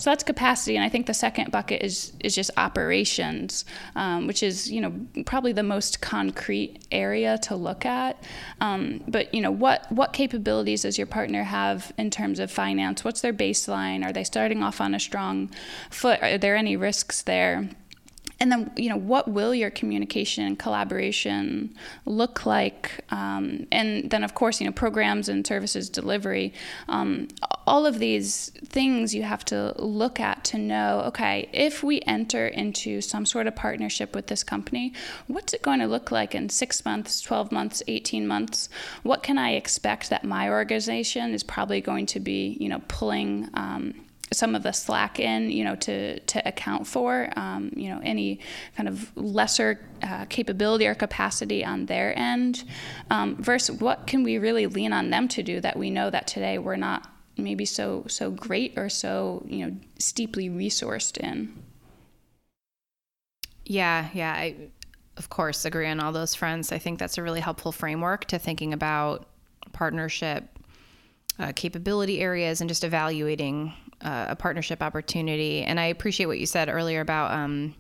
So 0.02 0.10
that's 0.10 0.24
capacity, 0.24 0.76
and 0.76 0.84
I 0.84 0.90
think 0.90 1.06
the 1.06 1.14
second 1.14 1.52
bucket 1.52 1.84
is 1.84 2.14
is 2.22 2.34
just 2.34 2.50
operations, 2.58 3.66
um, 3.96 4.26
which 4.26 4.42
is 4.42 4.72
you 4.72 4.82
know 4.82 4.94
probably 5.26 5.54
the 5.54 5.62
most 5.62 6.02
concrete 6.02 6.88
area 6.92 7.38
to 7.44 7.56
look 7.62 7.86
at. 7.86 8.22
Um, 8.60 9.04
but 9.08 9.34
you 9.34 9.42
know 9.42 9.52
what 9.52 9.92
what 9.92 10.14
capabilities 10.14 10.82
does 10.84 10.98
your 10.98 11.08
partner 11.08 11.44
have 11.44 11.94
in 11.98 12.10
terms 12.10 12.40
of 12.40 12.52
finance? 12.52 13.04
What's 13.04 13.22
their 13.22 13.34
baseline? 13.34 14.06
Are 14.06 14.14
they 14.14 14.24
starting 14.24 14.64
off 14.64 14.82
on 14.82 14.94
a 14.94 15.00
strong 15.00 15.50
foot? 15.90 16.22
Are 16.22 16.38
there 16.38 16.56
any 16.56 16.76
risks 16.76 17.22
there? 17.22 17.70
And 18.42 18.52
then 18.52 18.72
you 18.76 18.90
know 18.90 18.98
what 18.98 19.28
will 19.28 19.54
your 19.54 19.70
communication 19.70 20.44
and 20.44 20.58
collaboration 20.58 21.76
look 22.06 22.46
like? 22.48 23.06
Um, 23.12 23.68
and 23.72 24.10
then 24.10 24.24
of 24.24 24.34
course 24.34 24.60
you 24.60 24.66
know 24.66 24.74
programs 24.74 25.30
and 25.30 25.46
services 25.46 25.90
delivery. 25.90 26.52
Um, 26.90 27.28
all 27.68 27.86
of 27.86 28.00
these 28.00 28.50
things 28.66 29.14
you 29.14 29.22
have 29.22 29.46
to 29.46 29.76
look 29.78 30.20
at 30.20 30.44
to 30.44 30.58
know 30.58 31.04
okay 31.06 31.48
if 31.54 31.84
we 31.84 32.02
enter 32.08 32.48
into 32.48 33.00
some 33.00 33.26
sort 33.26 33.46
of 33.46 33.56
partnership 33.56 34.16
with 34.16 34.26
this 34.28 34.44
company 34.44 34.92
what's 35.28 35.54
it 35.54 35.62
going 35.62 35.80
to 35.80 35.86
look 35.86 36.12
like 36.12 36.34
in 36.34 36.50
six 36.50 36.84
months 36.84 37.22
12 37.22 37.52
months 37.52 37.84
18 37.88 38.28
months? 38.28 38.68
What 39.04 39.22
can 39.22 39.38
i 39.38 39.52
expect 39.52 40.10
that 40.10 40.24
my 40.24 40.50
organization 40.50 41.34
is 41.34 41.44
probably 41.44 41.82
going 41.82 42.08
to 42.08 42.20
be 42.20 42.58
you 42.60 42.68
know 42.68 42.82
pulling 42.88 43.50
um, 43.54 43.94
some 44.34 44.56
of 44.56 44.64
the 44.64 44.72
slack 44.72 45.20
in, 45.20 45.50
you 45.52 45.64
know, 45.64 45.76
to 45.76 46.20
to 46.20 46.48
account 46.48 46.88
for, 46.88 47.30
um, 47.36 47.72
you 47.76 47.90
know, 47.90 48.00
any 48.04 48.40
kind 48.78 48.88
of 48.88 49.16
lesser 49.18 49.80
uh, 50.04 50.26
capability 50.26 50.88
or 50.88 50.96
capacity 50.96 51.64
on 51.66 51.86
their 51.86 52.18
end, 52.18 52.64
um, 53.10 53.36
versus 53.42 53.80
what 53.80 54.08
can 54.08 54.24
we 54.24 54.38
really 54.38 54.68
lean 54.68 54.94
on 54.94 55.10
them 55.10 55.28
to 55.28 55.44
do 55.44 55.60
that 55.62 55.78
we 55.78 55.90
know 55.90 56.10
that 56.10 56.28
today 56.28 56.58
we're 56.58 56.76
not 56.76 57.12
maybe 57.38 57.66
so 57.66 58.06
so 58.08 58.32
great 58.32 58.78
or 58.78 58.90
so 58.90 59.44
you 59.48 59.66
know 59.66 59.76
steeply 60.00 60.50
resourced 60.50 61.18
in. 61.18 61.54
Yeah, 63.66 64.10
yeah, 64.14 64.34
I 64.34 64.56
of 65.18 65.30
course 65.30 65.66
agree 65.66 65.88
on 65.88 66.00
all 66.00 66.12
those 66.12 66.36
fronts. 66.36 66.72
I 66.72 66.78
think 66.78 67.00
that's 67.00 67.18
a 67.18 67.24
really 67.24 67.42
helpful 67.42 67.72
framework 67.72 68.26
to 68.26 68.40
thinking 68.40 68.74
about 68.74 69.28
partnership 69.74 70.46
uh, 71.40 71.52
capability 71.56 72.20
areas 72.20 72.62
and 72.62 72.70
just 72.70 72.84
evaluating 72.84 73.74
uh, 74.04 74.28
a 74.30 74.36
partnership 74.36 74.82
opportunity. 74.82 75.64
And 75.64 75.80
I 75.80 75.86
appreciate 75.86 76.26
what 76.26 76.40
you 76.40 76.46
said 76.46 76.70
earlier 76.70 77.02
about 77.02 77.32
um, 77.32 77.76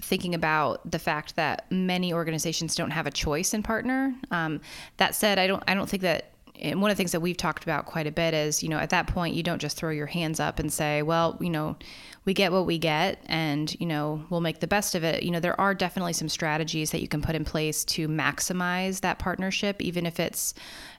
thinking 0.00 0.34
about 0.34 0.88
the 0.90 0.98
fact 0.98 1.36
that 1.36 1.70
many 1.70 2.12
organizations 2.12 2.74
don't 2.74 2.90
have 2.90 3.06
a 3.06 3.10
choice 3.10 3.54
in 3.54 3.62
partner. 3.62 4.14
Um, 4.30 4.60
that 4.96 5.14
said, 5.14 5.38
I 5.38 5.46
don't 5.46 5.62
I 5.66 5.74
don't 5.74 5.88
think 5.88 6.02
that 6.02 6.32
and 6.60 6.80
one 6.82 6.90
of 6.90 6.96
the 6.96 7.00
things 7.00 7.12
that 7.12 7.20
we've 7.20 7.36
talked 7.36 7.62
about 7.62 7.86
quite 7.86 8.06
a 8.06 8.10
bit 8.10 8.34
is, 8.34 8.62
you 8.62 8.68
know, 8.68 8.78
at 8.78 8.90
that 8.90 9.06
point, 9.06 9.34
you 9.34 9.42
don't 9.42 9.60
just 9.60 9.76
throw 9.76 9.90
your 9.90 10.06
hands 10.06 10.40
up 10.40 10.58
and 10.58 10.72
say, 10.72 11.02
well, 11.02 11.36
you 11.40 11.50
know, 11.50 11.76
we 12.24 12.34
get 12.34 12.52
what 12.52 12.66
we 12.66 12.78
get 12.78 13.22
and, 13.26 13.78
you 13.80 13.86
know, 13.86 14.24
we'll 14.28 14.40
make 14.40 14.60
the 14.60 14.66
best 14.66 14.94
of 14.94 15.04
it. 15.04 15.22
You 15.22 15.30
know, 15.30 15.40
there 15.40 15.58
are 15.60 15.74
definitely 15.74 16.12
some 16.12 16.28
strategies 16.28 16.90
that 16.90 17.00
you 17.00 17.08
can 17.08 17.22
put 17.22 17.34
in 17.34 17.44
place 17.44 17.84
to 17.86 18.08
maximize 18.08 19.00
that 19.00 19.18
partnership, 19.18 19.80
even 19.80 20.04
if 20.04 20.18
it's 20.18 20.52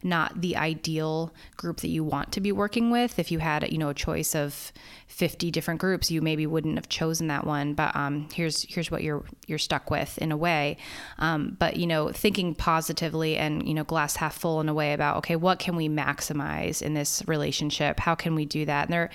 not 0.04 0.42
the 0.42 0.56
ideal 0.56 1.34
group 1.58 1.82
that 1.82 1.90
you 1.90 2.04
want 2.04 2.32
to 2.34 2.42
be 2.42 2.52
working 2.52 2.92
with. 2.92 3.20
If 3.20 3.32
you 3.32 3.40
had, 3.40 3.70
you 3.72 3.78
know, 3.78 3.90
a 3.90 3.94
choice 3.94 4.36
of 4.36 4.72
50 5.08 5.52
different 5.52 5.80
groups, 5.80 6.10
you 6.10 6.22
maybe 6.22 6.48
wouldn't 6.48 6.76
have 6.76 6.90
chosen 6.90 7.28
that 7.28 7.46
one. 7.46 7.74
But 7.74 7.96
um, 7.96 8.30
here's 8.34 8.64
here's 8.64 8.90
what 8.90 9.04
you're 9.04 9.24
you're 9.48 9.58
stuck 9.58 9.92
with 9.92 10.18
in 10.20 10.32
a 10.32 10.38
way. 10.38 10.78
Um, 11.18 11.56
but 11.60 11.78
you 11.78 11.88
know, 11.88 12.10
thinking 12.10 12.56
positively 12.56 13.38
and 13.38 13.68
you 13.68 13.74
know, 13.74 13.84
glass 13.84 14.16
half 14.16 14.38
full 14.38 14.62
in 14.62 14.70
a 14.70 14.74
way 14.74 14.94
about 14.94 15.18
okay, 15.18 15.36
what 15.36 15.60
can 15.60 15.76
we 15.76 15.90
maximize 15.90 16.82
in 16.82 16.94
this 16.94 17.24
relationship? 17.28 18.00
How 18.00 18.16
can 18.16 18.36
we 18.36 18.46
do 18.46 18.66
that? 18.66 18.86
And 18.86 18.94
there 18.94 19.10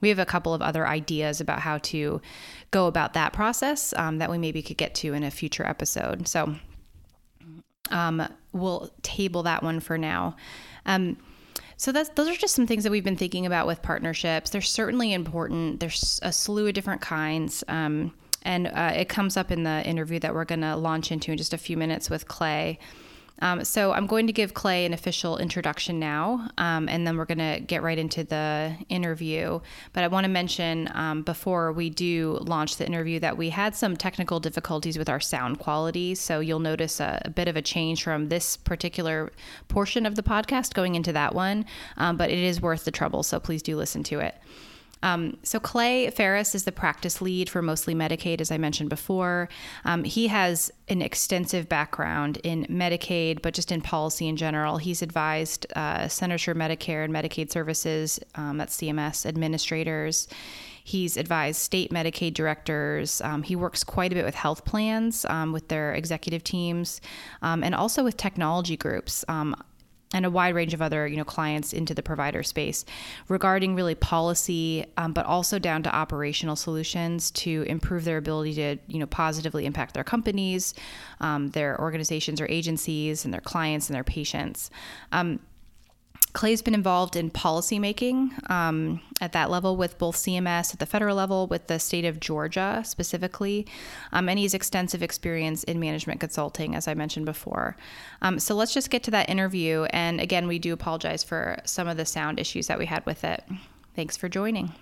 we 0.00 0.08
have 0.10 0.18
a 0.18 0.26
couple 0.26 0.52
of 0.52 0.62
other 0.62 0.86
ideas 0.86 1.40
about 1.40 1.60
how 1.60 1.78
to 1.78 2.20
go 2.70 2.86
about 2.86 3.14
that 3.14 3.32
process 3.32 3.94
um, 3.96 4.18
that 4.18 4.30
we 4.30 4.38
maybe 4.38 4.62
could 4.62 4.76
get 4.76 4.94
to 4.96 5.14
in 5.14 5.22
a 5.22 5.30
future 5.30 5.66
episode. 5.66 6.28
So 6.28 6.54
um, 7.90 8.26
we'll 8.56 8.90
table 9.02 9.42
that 9.44 9.62
one 9.62 9.80
for 9.80 9.96
now. 9.98 10.36
Um, 10.84 11.16
so 11.76 11.92
that's 11.92 12.08
those 12.10 12.28
are 12.28 12.34
just 12.34 12.54
some 12.54 12.66
things 12.66 12.84
that 12.84 12.90
we've 12.90 13.04
been 13.04 13.16
thinking 13.16 13.44
about 13.44 13.66
with 13.66 13.82
partnerships. 13.82 14.50
They're 14.50 14.62
certainly 14.62 15.12
important. 15.12 15.80
There's 15.80 16.18
a 16.22 16.32
slew 16.32 16.68
of 16.68 16.74
different 16.74 17.02
kinds. 17.02 17.62
Um, 17.68 18.14
and 18.42 18.68
uh, 18.68 18.92
it 18.94 19.08
comes 19.08 19.36
up 19.36 19.50
in 19.50 19.64
the 19.64 19.84
interview 19.84 20.20
that 20.20 20.32
we're 20.32 20.44
going 20.44 20.60
to 20.60 20.76
launch 20.76 21.10
into 21.10 21.32
in 21.32 21.36
just 21.36 21.52
a 21.52 21.58
few 21.58 21.76
minutes 21.76 22.08
with 22.08 22.28
Clay. 22.28 22.78
Um, 23.40 23.64
so 23.64 23.92
I'm 23.92 24.06
going 24.06 24.26
to 24.26 24.32
give 24.32 24.54
Clay 24.54 24.86
an 24.86 24.92
official 24.92 25.38
introduction 25.38 25.98
now, 25.98 26.48
um, 26.58 26.88
and 26.88 27.06
then 27.06 27.16
we're 27.16 27.26
going 27.26 27.38
to 27.38 27.60
get 27.60 27.82
right 27.82 27.98
into 27.98 28.24
the 28.24 28.74
interview. 28.88 29.60
But 29.92 30.04
I 30.04 30.08
want 30.08 30.24
to 30.24 30.30
mention 30.30 30.90
um, 30.94 31.22
before 31.22 31.72
we 31.72 31.90
do 31.90 32.38
launch 32.40 32.76
the 32.76 32.86
interview 32.86 33.20
that 33.20 33.36
we 33.36 33.50
had 33.50 33.74
some 33.74 33.96
technical 33.96 34.40
difficulties 34.40 34.96
with 34.98 35.08
our 35.08 35.20
sound 35.20 35.58
quality. 35.58 36.14
So 36.14 36.40
you'll 36.40 36.60
notice 36.60 37.00
a, 37.00 37.20
a 37.24 37.30
bit 37.30 37.48
of 37.48 37.56
a 37.56 37.62
change 37.62 38.02
from 38.02 38.28
this 38.28 38.56
particular 38.56 39.32
portion 39.68 40.06
of 40.06 40.14
the 40.14 40.22
podcast 40.22 40.74
going 40.74 40.94
into 40.94 41.12
that 41.12 41.34
one, 41.34 41.66
um, 41.96 42.16
but 42.16 42.30
it 42.30 42.38
is 42.38 42.60
worth 42.60 42.84
the 42.84 42.90
trouble. 42.90 43.22
So 43.22 43.38
please 43.38 43.62
do 43.62 43.76
listen 43.76 44.02
to 44.04 44.20
it. 44.20 44.34
Um, 45.02 45.36
so 45.42 45.60
Clay 45.60 46.10
Farris 46.10 46.54
is 46.54 46.64
the 46.64 46.72
practice 46.72 47.20
lead 47.20 47.50
for 47.50 47.62
Mostly 47.62 47.94
Medicaid, 47.94 48.40
as 48.40 48.50
I 48.50 48.58
mentioned 48.58 48.88
before. 48.88 49.48
Um, 49.84 50.04
he 50.04 50.28
has 50.28 50.70
an 50.88 51.02
extensive 51.02 51.68
background 51.68 52.38
in 52.42 52.64
Medicaid, 52.66 53.42
but 53.42 53.54
just 53.54 53.70
in 53.70 53.80
policy 53.80 54.26
in 54.26 54.36
general. 54.36 54.78
He's 54.78 55.02
advised 55.02 55.66
uh, 55.76 56.08
for 56.08 56.54
Medicare 56.54 57.04
and 57.04 57.14
Medicaid 57.14 57.50
Services, 57.50 58.18
um, 58.34 58.56
that's 58.58 58.76
CMS 58.76 59.26
administrators. 59.26 60.28
He's 60.86 61.16
advised 61.16 61.60
state 61.60 61.90
Medicaid 61.90 62.34
directors. 62.34 63.20
Um, 63.20 63.42
he 63.42 63.56
works 63.56 63.82
quite 63.82 64.12
a 64.12 64.14
bit 64.14 64.24
with 64.24 64.36
health 64.36 64.64
plans, 64.64 65.24
um, 65.24 65.52
with 65.52 65.66
their 65.66 65.92
executive 65.92 66.44
teams, 66.44 67.00
um, 67.42 67.64
and 67.64 67.74
also 67.74 68.04
with 68.04 68.16
technology 68.16 68.76
groups. 68.76 69.24
And 70.16 70.24
a 70.24 70.30
wide 70.30 70.54
range 70.54 70.72
of 70.72 70.80
other 70.80 71.06
you 71.06 71.16
know 71.16 71.24
clients 71.24 71.72
into 71.74 71.92
the 71.92 72.02
provider 72.02 72.42
space 72.42 72.84
regarding 73.28 73.74
really 73.74 73.94
policy 73.94 74.86
um, 74.96 75.12
but 75.12 75.26
also 75.26 75.58
down 75.58 75.82
to 75.82 75.94
operational 75.94 76.56
solutions 76.56 77.30
to 77.32 77.64
improve 77.68 78.04
their 78.04 78.16
ability 78.16 78.54
to 78.54 78.76
you 78.86 78.98
know 78.98 79.06
positively 79.06 79.66
impact 79.66 79.92
their 79.92 80.04
companies 80.04 80.74
um, 81.20 81.50
their 81.50 81.78
organizations 81.80 82.40
or 82.40 82.46
agencies 82.48 83.24
and 83.24 83.34
their 83.34 83.40
clients 83.40 83.88
and 83.88 83.94
their 83.94 84.04
patients. 84.04 84.70
Um, 85.12 85.40
Clay's 86.36 86.60
been 86.60 86.74
involved 86.74 87.16
in 87.16 87.30
policymaking 87.30 88.50
um, 88.50 89.00
at 89.22 89.32
that 89.32 89.50
level 89.50 89.74
with 89.74 89.96
both 89.96 90.16
CMS 90.16 90.70
at 90.74 90.80
the 90.80 90.84
federal 90.84 91.16
level, 91.16 91.46
with 91.46 91.66
the 91.66 91.78
state 91.78 92.04
of 92.04 92.20
Georgia 92.20 92.82
specifically, 92.84 93.66
um, 94.12 94.28
and 94.28 94.38
he's 94.38 94.52
extensive 94.52 95.02
experience 95.02 95.64
in 95.64 95.80
management 95.80 96.20
consulting, 96.20 96.74
as 96.74 96.86
I 96.88 96.92
mentioned 96.92 97.24
before. 97.24 97.74
Um, 98.20 98.38
so 98.38 98.54
let's 98.54 98.74
just 98.74 98.90
get 98.90 99.02
to 99.04 99.10
that 99.12 99.30
interview. 99.30 99.84
And 99.84 100.20
again, 100.20 100.46
we 100.46 100.58
do 100.58 100.74
apologize 100.74 101.24
for 101.24 101.56
some 101.64 101.88
of 101.88 101.96
the 101.96 102.04
sound 102.04 102.38
issues 102.38 102.66
that 102.66 102.78
we 102.78 102.84
had 102.84 103.06
with 103.06 103.24
it. 103.24 103.42
Thanks 103.94 104.18
for 104.18 104.28
joining. 104.28 104.74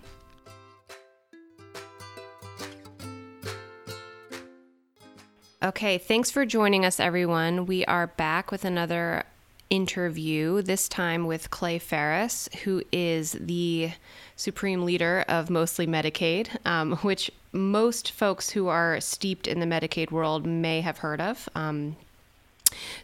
Okay, 5.63 5.99
thanks 5.99 6.33
for 6.33 6.45
joining 6.45 6.85
us, 6.85 6.99
everyone. 6.99 7.67
We 7.67 7.85
are 7.85 8.09
back 8.09 8.51
with 8.51 8.65
another 8.65 9.25
interview, 9.71 10.63
this 10.63 10.89
time 10.89 11.27
with 11.27 11.51
Clay 11.51 11.79
Farris, 11.79 12.49
who 12.65 12.83
is 12.93 13.33
the 13.33 13.93
supreme 14.37 14.85
leader 14.85 15.25
of 15.29 15.51
Mostly 15.51 15.87
Medicaid, 15.87 16.49
um, 16.67 16.97
which 16.99 17.31
most 17.53 18.11
folks 18.11 18.51
who 18.51 18.69
are 18.69 19.01
steeped 19.01 19.47
in 19.47 19.61
the 19.61 19.67
Medicaid 19.67 20.11
world 20.11 20.47
may 20.47 20.81
have 20.81 20.99
heard 20.99 21.21
of. 21.21 21.49
Um, 21.55 21.97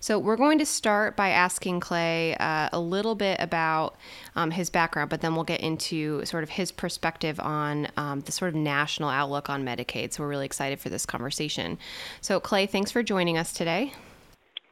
so, 0.00 0.18
we're 0.18 0.36
going 0.36 0.58
to 0.58 0.66
start 0.66 1.16
by 1.16 1.30
asking 1.30 1.80
Clay 1.80 2.34
uh, 2.36 2.68
a 2.72 2.80
little 2.80 3.14
bit 3.14 3.38
about 3.40 3.96
um, 4.34 4.50
his 4.50 4.68
background, 4.68 5.10
but 5.10 5.20
then 5.20 5.34
we'll 5.34 5.44
get 5.44 5.60
into 5.60 6.24
sort 6.24 6.42
of 6.42 6.50
his 6.50 6.72
perspective 6.72 7.38
on 7.38 7.88
um, 7.96 8.20
the 8.20 8.32
sort 8.32 8.48
of 8.48 8.54
national 8.54 9.10
outlook 9.10 9.48
on 9.48 9.64
Medicaid. 9.64 10.12
So, 10.12 10.22
we're 10.22 10.28
really 10.28 10.46
excited 10.46 10.80
for 10.80 10.88
this 10.88 11.06
conversation. 11.06 11.78
So, 12.20 12.40
Clay, 12.40 12.66
thanks 12.66 12.90
for 12.90 13.02
joining 13.02 13.38
us 13.38 13.52
today. 13.52 13.92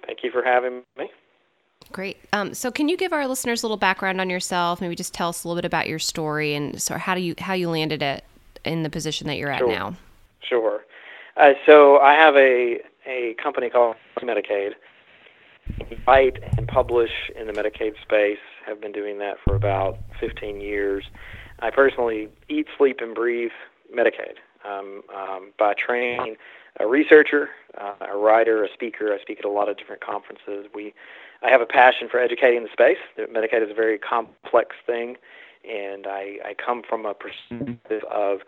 Thank 0.07 0.25
you 0.25 0.30
for 0.30 0.42
having 0.42 0.83
me. 0.97 1.11
Great. 1.92 2.18
Um, 2.33 2.54
so, 2.54 2.71
can 2.71 2.88
you 2.88 2.97
give 2.97 3.12
our 3.12 3.26
listeners 3.26 3.62
a 3.62 3.66
little 3.66 3.76
background 3.76 4.21
on 4.21 4.28
yourself? 4.28 4.80
Maybe 4.80 4.95
just 4.95 5.14
tell 5.14 5.30
us 5.30 5.45
a 5.45 5.49
little 5.49 5.61
bit 5.61 5.66
about 5.66 5.88
your 5.88 5.99
story 5.99 6.54
and 6.54 6.80
sort 6.80 7.00
how 7.00 7.14
do 7.14 7.21
you 7.21 7.35
how 7.38 7.54
you 7.54 7.71
landed 7.71 8.02
it 8.02 8.25
in 8.64 8.83
the 8.83 8.90
position 8.90 9.26
that 9.28 9.37
you're 9.37 9.50
at 9.50 9.61
sure. 9.61 9.68
now. 9.68 9.97
Sure. 10.40 10.85
Uh, 11.37 11.52
so, 11.66 11.99
I 11.99 12.14
have 12.14 12.37
a 12.37 12.80
a 13.07 13.35
company 13.42 13.71
called 13.71 13.97
Medicaid, 14.21 14.73
write 16.07 16.38
and 16.57 16.68
publish 16.68 17.11
in 17.38 17.47
the 17.47 17.52
Medicaid 17.52 18.00
space. 18.02 18.38
Have 18.66 18.80
been 18.80 18.92
doing 18.92 19.18
that 19.18 19.38
for 19.45 19.57
about 19.57 19.99
15 20.21 20.61
years. 20.61 21.04
I 21.61 21.71
personally 21.71 22.28
eat, 22.49 22.66
sleep, 22.76 22.99
and 23.00 23.14
breathe 23.14 23.50
Medicaid. 23.95 24.37
Um, 24.64 25.02
um, 25.14 25.52
by 25.57 25.75
training, 25.75 26.37
a 26.80 26.87
researcher, 26.87 27.49
uh, 27.78 27.95
a 28.12 28.16
writer, 28.16 28.64
a 28.64 28.68
speaker. 28.73 29.14
I 29.14 29.21
speak 29.23 29.38
at 29.38 29.45
a 29.45 29.50
lot 29.50 29.68
of 29.68 29.76
different 29.78 30.00
conferences. 30.00 30.66
We, 30.75 30.95
I 31.42 31.50
have 31.50 31.61
a 31.61 31.66
passion 31.66 32.09
for 32.11 32.18
educating 32.18 32.64
the 32.64 32.68
space. 32.73 32.99
Medicaid 33.18 33.62
is 33.62 33.71
a 33.71 33.75
very 33.75 33.99
complex 33.99 34.75
thing, 34.87 35.16
and 35.68 36.07
I, 36.07 36.38
I 36.45 36.54
come 36.54 36.83
from 36.88 37.07
a 37.07 37.14
perspective 37.14 38.02
of 38.11 38.40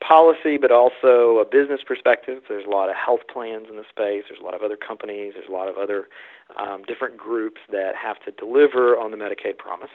policy, 0.00 0.56
but 0.56 0.70
also 0.70 1.38
a 1.38 1.44
business 1.44 1.80
perspective. 1.86 2.42
There's 2.48 2.66
a 2.66 2.70
lot 2.70 2.88
of 2.88 2.96
health 2.96 3.20
plans 3.30 3.66
in 3.68 3.76
the 3.76 3.84
space. 3.88 4.24
There's 4.28 4.40
a 4.40 4.44
lot 4.44 4.54
of 4.54 4.62
other 4.62 4.76
companies. 4.76 5.34
There's 5.34 5.48
a 5.48 5.52
lot 5.52 5.68
of 5.68 5.76
other 5.76 6.08
um, 6.56 6.82
different 6.84 7.18
groups 7.18 7.60
that 7.70 7.94
have 7.96 8.18
to 8.24 8.30
deliver 8.32 8.98
on 8.98 9.10
the 9.10 9.18
Medicaid 9.18 9.58
promise. 9.58 9.90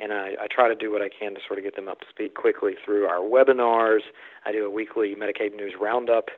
And 0.00 0.12
I, 0.12 0.34
I 0.42 0.46
try 0.50 0.68
to 0.68 0.74
do 0.74 0.92
what 0.92 1.02
I 1.02 1.08
can 1.08 1.34
to 1.34 1.40
sort 1.46 1.58
of 1.58 1.64
get 1.64 1.74
them 1.74 1.88
up 1.88 2.00
to 2.00 2.06
speed 2.08 2.34
quickly 2.34 2.74
through 2.84 3.06
our 3.06 3.20
webinars. 3.20 4.02
I 4.44 4.52
do 4.52 4.64
a 4.66 4.70
weekly 4.70 5.16
Medicaid 5.16 5.56
news 5.56 5.72
roundup, 5.80 6.28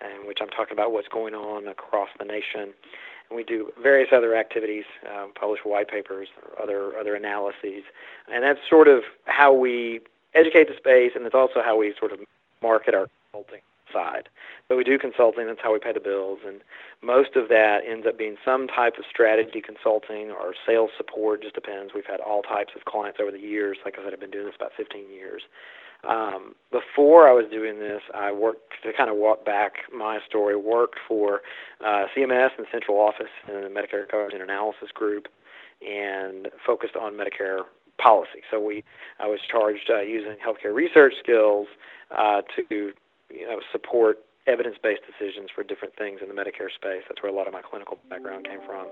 in 0.00 0.26
which 0.26 0.38
I'm 0.40 0.48
talking 0.48 0.72
about 0.72 0.92
what's 0.92 1.08
going 1.08 1.34
on 1.34 1.66
across 1.66 2.08
the 2.18 2.24
nation. 2.24 2.72
And 3.30 3.36
we 3.36 3.44
do 3.44 3.72
various 3.80 4.10
other 4.12 4.36
activities, 4.36 4.84
um, 5.08 5.32
publish 5.38 5.60
white 5.64 5.88
papers, 5.88 6.28
or 6.42 6.62
other 6.62 6.98
other 6.98 7.14
analyses, 7.14 7.84
and 8.32 8.42
that's 8.42 8.60
sort 8.68 8.88
of 8.88 9.04
how 9.26 9.52
we 9.52 10.00
educate 10.34 10.68
the 10.68 10.76
space, 10.76 11.12
and 11.14 11.24
it's 11.24 11.34
also 11.34 11.62
how 11.62 11.76
we 11.76 11.94
sort 11.98 12.12
of 12.12 12.20
market 12.60 12.94
our 12.94 13.08
consulting 13.30 13.60
side. 13.92 14.28
But 14.68 14.76
we 14.76 14.84
do 14.84 14.98
consulting, 14.98 15.46
that's 15.46 15.60
how 15.62 15.72
we 15.72 15.78
pay 15.78 15.92
the 15.92 16.00
bills, 16.00 16.40
and 16.46 16.60
most 17.02 17.36
of 17.36 17.48
that 17.48 17.82
ends 17.86 18.06
up 18.06 18.18
being 18.18 18.36
some 18.44 18.68
type 18.68 18.98
of 18.98 19.04
strategy 19.10 19.60
consulting 19.60 20.30
or 20.30 20.54
sales 20.66 20.90
support, 20.96 21.42
just 21.42 21.54
depends. 21.54 21.92
We've 21.94 22.06
had 22.06 22.20
all 22.20 22.42
types 22.42 22.72
of 22.76 22.84
clients 22.84 23.18
over 23.20 23.30
the 23.30 23.40
years. 23.40 23.78
Like 23.84 23.98
I 23.98 24.04
said, 24.04 24.12
I've 24.12 24.20
been 24.20 24.30
doing 24.30 24.46
this 24.46 24.54
about 24.56 24.72
15 24.76 25.10
years. 25.10 25.42
Um, 26.08 26.54
before 26.72 27.28
I 27.28 27.32
was 27.32 27.44
doing 27.50 27.78
this, 27.78 28.00
I 28.14 28.32
worked 28.32 28.72
to 28.82 28.92
kind 28.92 29.10
of 29.10 29.16
walk 29.16 29.44
back 29.44 29.72
my 29.94 30.18
story. 30.26 30.56
Worked 30.56 30.98
for 31.06 31.42
uh, 31.84 32.06
CMS 32.16 32.50
and 32.56 32.66
Central 32.72 32.98
Office 32.98 33.30
in 33.48 33.62
the 33.62 33.68
Medicare 33.68 34.08
Coverage 34.08 34.32
and 34.32 34.42
Analysis 34.42 34.90
Group, 34.94 35.28
and 35.86 36.48
focused 36.64 36.96
on 36.96 37.14
Medicare 37.14 37.62
policy. 37.98 38.40
So 38.50 38.58
we, 38.58 38.82
I 39.18 39.26
was 39.26 39.40
charged 39.50 39.90
uh, 39.90 40.00
using 40.00 40.36
healthcare 40.44 40.74
research 40.74 41.14
skills 41.22 41.66
uh, 42.16 42.42
to 42.56 42.92
you 43.30 43.46
know, 43.46 43.60
support 43.70 44.20
evidence-based 44.46 45.02
decisions 45.06 45.50
for 45.54 45.62
different 45.62 45.94
things 45.96 46.20
in 46.22 46.28
the 46.28 46.34
Medicare 46.34 46.72
space. 46.74 47.02
That's 47.08 47.22
where 47.22 47.30
a 47.30 47.34
lot 47.34 47.46
of 47.46 47.52
my 47.52 47.62
clinical 47.62 47.98
background 48.08 48.46
came 48.46 48.60
from. 48.66 48.86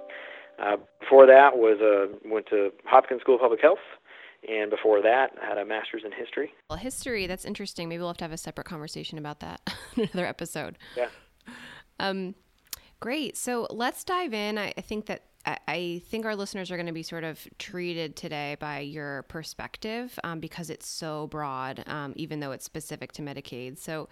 Uh, 0.58 0.76
before 1.00 1.26
that 1.26 1.56
was 1.56 1.78
uh, 1.80 2.14
went 2.28 2.46
to 2.48 2.70
Hopkins 2.84 3.20
School 3.20 3.36
of 3.36 3.40
Public 3.40 3.60
Health, 3.60 3.78
and 4.46 4.70
before 4.70 5.02
that 5.02 5.32
I 5.42 5.46
had 5.46 5.58
a 5.58 5.64
master's 5.64 6.02
in 6.04 6.12
history. 6.12 6.52
Well, 6.68 6.78
history 6.78 7.26
that's 7.26 7.44
interesting. 7.44 7.88
Maybe 7.88 8.00
we'll 8.00 8.08
have 8.08 8.18
to 8.18 8.24
have 8.24 8.32
a 8.32 8.38
separate 8.38 8.66
conversation 8.66 9.18
about 9.18 9.40
that 9.40 9.60
another 9.96 10.26
episode. 10.26 10.78
Yeah. 10.96 11.08
Um, 11.98 12.34
great. 13.00 13.36
So 13.36 13.66
let's 13.70 14.04
dive 14.04 14.32
in. 14.34 14.58
I, 14.58 14.72
I 14.76 14.80
think 14.80 15.06
that 15.06 15.24
I 15.66 16.02
think 16.08 16.26
our 16.26 16.36
listeners 16.36 16.70
are 16.70 16.76
going 16.76 16.88
to 16.88 16.92
be 16.92 17.02
sort 17.02 17.24
of 17.24 17.46
treated 17.58 18.16
today 18.16 18.56
by 18.60 18.80
your 18.80 19.22
perspective 19.24 20.18
um, 20.22 20.40
because 20.40 20.68
it's 20.68 20.86
so 20.86 21.26
broad, 21.28 21.84
um, 21.86 22.12
even 22.16 22.40
though 22.40 22.52
it's 22.52 22.66
specific 22.66 23.12
to 23.12 23.22
Medicaid. 23.22 23.78
So, 23.78 24.08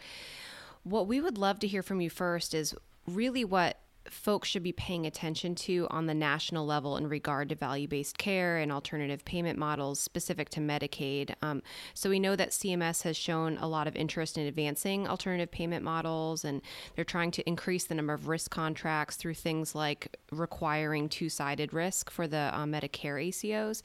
what 0.82 1.06
we 1.06 1.20
would 1.20 1.36
love 1.36 1.58
to 1.58 1.66
hear 1.66 1.82
from 1.82 2.00
you 2.00 2.08
first 2.08 2.54
is 2.54 2.74
really 3.06 3.44
what 3.44 3.78
folks 4.10 4.48
should 4.48 4.62
be 4.62 4.72
paying 4.72 5.06
attention 5.06 5.54
to 5.54 5.86
on 5.90 6.06
the 6.06 6.14
national 6.14 6.66
level 6.66 6.96
in 6.96 7.08
regard 7.08 7.48
to 7.48 7.54
value 7.54 7.88
based 7.88 8.18
care 8.18 8.58
and 8.58 8.72
alternative 8.72 9.24
payment 9.24 9.58
models 9.58 10.00
specific 10.00 10.48
to 10.50 10.60
Medicaid. 10.60 11.34
Um, 11.42 11.62
so 11.94 12.10
we 12.10 12.18
know 12.18 12.36
that 12.36 12.50
CMS 12.50 13.02
has 13.02 13.16
shown 13.16 13.58
a 13.58 13.68
lot 13.68 13.86
of 13.86 13.96
interest 13.96 14.38
in 14.38 14.46
advancing 14.46 15.08
alternative 15.08 15.50
payment 15.50 15.84
models, 15.84 16.44
and 16.44 16.62
they're 16.94 17.04
trying 17.04 17.30
to 17.32 17.48
increase 17.48 17.84
the 17.84 17.94
number 17.94 18.12
of 18.12 18.28
risk 18.28 18.50
contracts 18.50 19.16
through 19.16 19.34
things 19.34 19.74
like 19.74 20.16
requiring 20.30 21.08
two 21.08 21.28
sided 21.28 21.72
risk 21.72 22.10
for 22.10 22.26
the 22.26 22.50
uh, 22.52 22.64
Medicare 22.64 23.28
ACOs. 23.28 23.82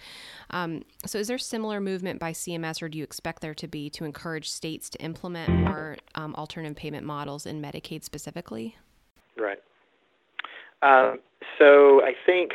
Um, 0.49 0.83
so 1.05 1.19
is 1.19 1.27
there 1.27 1.37
similar 1.37 1.79
movement 1.79 2.19
by 2.19 2.31
CMS, 2.31 2.81
or 2.81 2.89
do 2.89 2.97
you 2.97 3.03
expect 3.03 3.41
there 3.41 3.53
to 3.55 3.67
be 3.67 3.89
to 3.91 4.05
encourage 4.05 4.49
states 4.49 4.89
to 4.91 5.01
implement 5.01 5.49
more 5.49 5.97
um, 6.15 6.35
alternative 6.35 6.77
payment 6.77 7.05
models 7.05 7.45
in 7.45 7.61
Medicaid 7.61 8.03
specifically? 8.03 8.77
Right. 9.37 9.59
Um, 10.81 11.19
so 11.57 12.03
I 12.03 12.13
think 12.25 12.53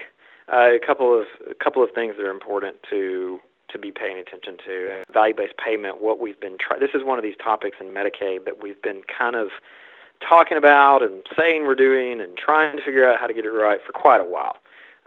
uh, 0.52 0.74
a 0.74 0.78
couple 0.84 1.18
of 1.18 1.26
a 1.50 1.54
couple 1.54 1.82
of 1.82 1.90
things 1.92 2.14
that 2.16 2.24
are 2.24 2.30
important 2.30 2.76
to 2.90 3.40
to 3.68 3.78
be 3.78 3.90
paying 3.90 4.18
attention 4.18 4.56
to. 4.64 5.04
Value-based 5.12 5.54
payment. 5.58 6.00
What 6.00 6.20
we've 6.20 6.38
been 6.38 6.56
trying. 6.58 6.80
This 6.80 6.94
is 6.94 7.02
one 7.04 7.18
of 7.18 7.24
these 7.24 7.36
topics 7.42 7.78
in 7.80 7.88
Medicaid 7.88 8.44
that 8.44 8.62
we've 8.62 8.80
been 8.80 9.02
kind 9.06 9.36
of 9.36 9.48
talking 10.26 10.56
about 10.56 11.02
and 11.02 11.22
saying 11.36 11.66
we're 11.66 11.74
doing 11.74 12.20
and 12.20 12.36
trying 12.36 12.76
to 12.76 12.82
figure 12.82 13.10
out 13.10 13.20
how 13.20 13.26
to 13.26 13.34
get 13.34 13.44
it 13.44 13.50
right 13.50 13.80
for 13.84 13.92
quite 13.92 14.20
a 14.20 14.24
while. 14.24 14.56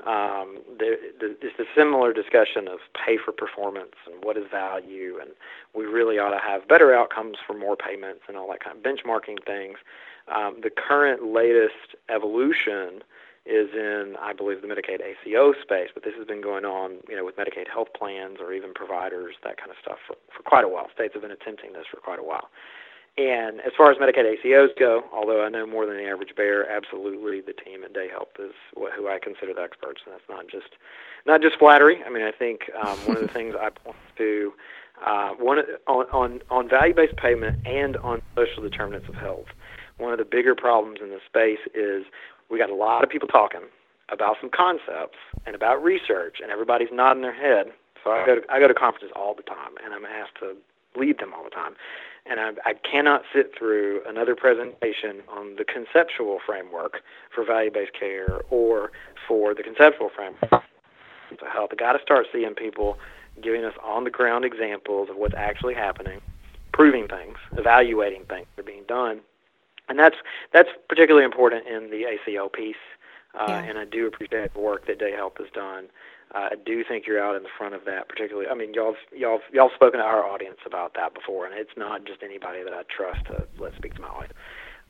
Um, 0.06 0.60
there, 0.78 0.96
it's 1.20 1.60
a 1.60 1.66
similar 1.76 2.14
discussion 2.14 2.70
of 2.70 2.80
pay 2.94 3.18
for 3.18 3.34
performance 3.34 3.96
and 4.06 4.24
what 4.24 4.38
is 4.38 4.46
value, 4.50 5.18
and 5.20 5.32
we 5.76 5.86
really 5.86 6.18
ought 6.18 6.32
to 6.32 6.40
have 6.40 6.68
better 6.68 6.96
outcomes 6.96 7.38
for 7.46 7.54
more 7.54 7.76
payments 7.76 8.22
and 8.28 8.38
all 8.38 8.50
that 8.50 8.64
kind 8.64 8.78
of 8.78 8.84
benchmarking 8.84 9.44
things. 9.46 9.78
Um, 10.34 10.58
the 10.62 10.70
current 10.70 11.34
latest 11.34 11.96
evolution 12.10 13.02
is 13.46 13.70
in, 13.74 14.16
I 14.22 14.34
believe, 14.34 14.62
the 14.62 14.68
Medicaid 14.68 15.02
ACO 15.02 15.54
space, 15.54 15.90
but 15.94 16.04
this 16.04 16.14
has 16.18 16.28
been 16.28 16.42
going 16.42 16.66
on, 16.66 16.98
you 17.10 17.16
know, 17.16 17.26
with 17.26 17.36
Medicaid 17.38 17.68
health 17.68 17.88
plans 17.98 18.38
or 18.40 18.54
even 18.54 18.74
providers, 18.74 19.36
that 19.44 19.58
kind 19.58 19.72
of 19.72 19.78
stuff, 19.82 19.98
for, 20.06 20.16
for 20.36 20.44
quite 20.44 20.64
a 20.64 20.68
while. 20.68 20.88
States 20.94 21.14
have 21.14 21.24
been 21.24 21.32
attempting 21.32 21.74
this 21.74 21.86
for 21.90 21.98
quite 21.98 22.20
a 22.20 22.24
while. 22.24 22.50
And 23.18 23.60
as 23.62 23.74
far 23.76 23.92
as 23.92 23.98
Medicaid 23.98 24.38
ACOs 24.38 24.70
go, 24.78 25.04
although 25.12 25.44
I 25.44 25.50
know 25.50 25.66
more 25.66 25.86
than 25.86 25.98
the 25.98 26.06
average 26.06 26.36
bear, 26.36 26.70
absolutely 26.70 27.42
the 27.42 27.54
team 27.54 27.84
at 27.84 27.94
DayHealth 27.94 28.40
is 28.40 28.54
what, 28.76 28.94
who 28.94 29.10
I 29.10 29.20
consider 29.20 29.54
the 29.54 29.62
experts, 29.62 30.02
and 30.06 30.14
that's 30.14 30.30
not 30.30 30.48
just 30.48 30.76
not 31.26 31.42
just 31.42 31.58
flattery. 31.60 32.02
I 32.06 32.10
mean, 32.10 32.24
I 32.24 32.32
think 32.32 32.70
um, 32.82 32.98
one 33.00 33.18
of 33.18 33.24
the 33.24 33.28
things 33.34 33.56
I 33.60 33.72
point 33.72 33.98
to 34.20 34.54
uh, 35.06 35.30
one 35.32 35.60
on 35.88 36.06
on, 36.14 36.42
on 36.50 36.70
value-based 36.70 37.18
payment 37.18 37.58
and 37.66 37.98
on 37.98 38.22
social 38.38 38.64
determinants 38.64 39.10
of 39.10 39.16
health 39.16 39.48
one 40.00 40.12
of 40.12 40.20
the 40.20 40.26
bigger 40.26 40.56
problems 40.56 41.00
in 41.02 41.10
this 41.10 41.22
space 41.28 41.60
is 41.76 42.06
we 42.50 42.58
got 42.58 42.70
a 42.70 42.76
lot 42.76 43.04
of 43.04 43.10
people 43.10 43.28
talking 43.28 43.62
about 44.12 44.38
some 44.42 44.50
concepts 44.50 45.20
and 45.46 45.56
about 45.56 45.84
research, 45.84 46.38
and 46.42 46.52
everybody's 46.52 46.90
nodding 46.92 47.22
their 47.22 47.34
head. 47.34 47.72
So 48.04 48.12
I 48.12 48.26
go 48.26 48.36
to 48.36 48.42
I 48.50 48.60
go 48.60 48.68
to 48.68 48.74
conferences 48.74 49.12
all 49.16 49.36
the 49.36 49.44
time, 49.44 49.76
and 49.84 49.94
I'm 49.94 50.06
asked 50.06 50.36
to 50.40 50.56
lead 51.00 51.20
them 51.20 51.34
all 51.34 51.44
the 51.44 51.50
time. 51.50 51.74
And 52.26 52.40
I, 52.40 52.52
I 52.66 52.74
cannot 52.90 53.22
sit 53.34 53.52
through 53.58 54.02
another 54.08 54.36
presentation 54.36 55.22
on 55.30 55.56
the 55.58 55.64
conceptual 55.64 56.40
framework 56.46 57.02
for 57.34 57.46
value-based 57.46 57.94
care 57.98 58.42
or 58.50 58.92
for 59.28 59.54
the 59.54 59.64
conceptual 59.64 60.10
framework 60.16 60.64
for 61.38 61.46
health. 61.48 61.70
I 61.72 61.76
got 61.76 61.94
to 61.94 62.00
start 62.02 62.28
seeing 62.32 62.54
people 62.56 62.98
giving 63.42 63.64
us 63.64 63.74
on-the-ground 63.84 64.44
examples 64.46 65.10
of 65.10 65.16
what's 65.16 65.36
actually 65.38 65.74
happening, 65.74 66.20
proving 66.74 67.08
things, 67.08 67.38
evaluating 67.58 68.26
things 68.26 68.48
that 68.56 68.64
are 68.64 68.66
being 68.66 68.84
done, 68.88 69.22
and 69.90 70.00
that's 70.00 70.16
that's 70.54 70.70
particularly 70.88 71.26
important 71.26 71.68
in 71.68 71.90
the 71.90 72.06
ACO 72.06 72.50
piece. 72.50 72.76
Uh, 73.36 73.46
yeah. 73.48 73.64
And 73.64 73.78
I 73.78 73.86
do 73.86 74.08
appreciate 74.08 74.54
the 74.54 74.60
work 74.60 74.88
that 74.88 75.00
DayHealth 75.00 75.38
has 75.38 75.50
done. 75.54 75.88
Uh, 76.34 76.50
I 76.52 76.56
do 76.64 76.84
think 76.84 77.08
you're 77.08 77.22
out 77.22 77.36
in 77.36 77.44
the 77.44 77.50
front 77.58 77.74
of 77.74 77.86
that, 77.86 78.08
particularly. 78.08 78.48
I 78.50 78.54
mean, 78.54 78.74
y'all 78.74 78.96
y'all 79.16 79.40
y'all 79.52 79.72
spoken 79.74 80.00
to 80.00 80.06
our 80.06 80.24
audience 80.24 80.60
about 80.66 80.94
that 80.94 81.14
before, 81.14 81.46
and 81.46 81.56
it's 81.56 81.76
not 81.76 82.06
just 82.06 82.22
anybody 82.24 82.64
that 82.64 82.74
I 82.74 82.84
trust 82.84 83.26
to 83.26 83.48
let 83.60 83.76
speak 83.76 83.96
to 83.96 84.02
my 84.02 84.08
audience. 84.08 84.34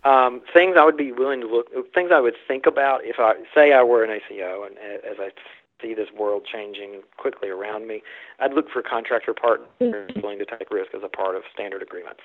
Um, 0.03 0.41
things 0.53 0.75
I 0.77 0.85
would 0.85 0.97
be 0.97 1.11
willing 1.11 1.41
to 1.41 1.47
look, 1.47 1.93
things 1.93 2.11
I 2.13 2.19
would 2.19 2.35
think 2.47 2.65
about 2.65 3.03
if 3.03 3.19
I 3.19 3.33
say 3.53 3.73
I 3.73 3.83
were 3.83 4.03
an 4.03 4.09
ACO, 4.09 4.63
and 4.63 4.77
as 4.77 5.17
I 5.19 5.31
see 5.81 5.93
this 5.93 6.09
world 6.11 6.45
changing 6.45 7.01
quickly 7.17 7.49
around 7.49 7.87
me, 7.87 8.03
I'd 8.39 8.53
look 8.53 8.69
for 8.69 8.81
contractor 8.81 9.33
partners 9.33 10.11
willing 10.21 10.39
to 10.39 10.45
take 10.45 10.71
risk 10.71 10.93
as 10.93 11.03
a 11.03 11.09
part 11.09 11.35
of 11.35 11.43
standard 11.53 11.81
agreements. 11.81 12.21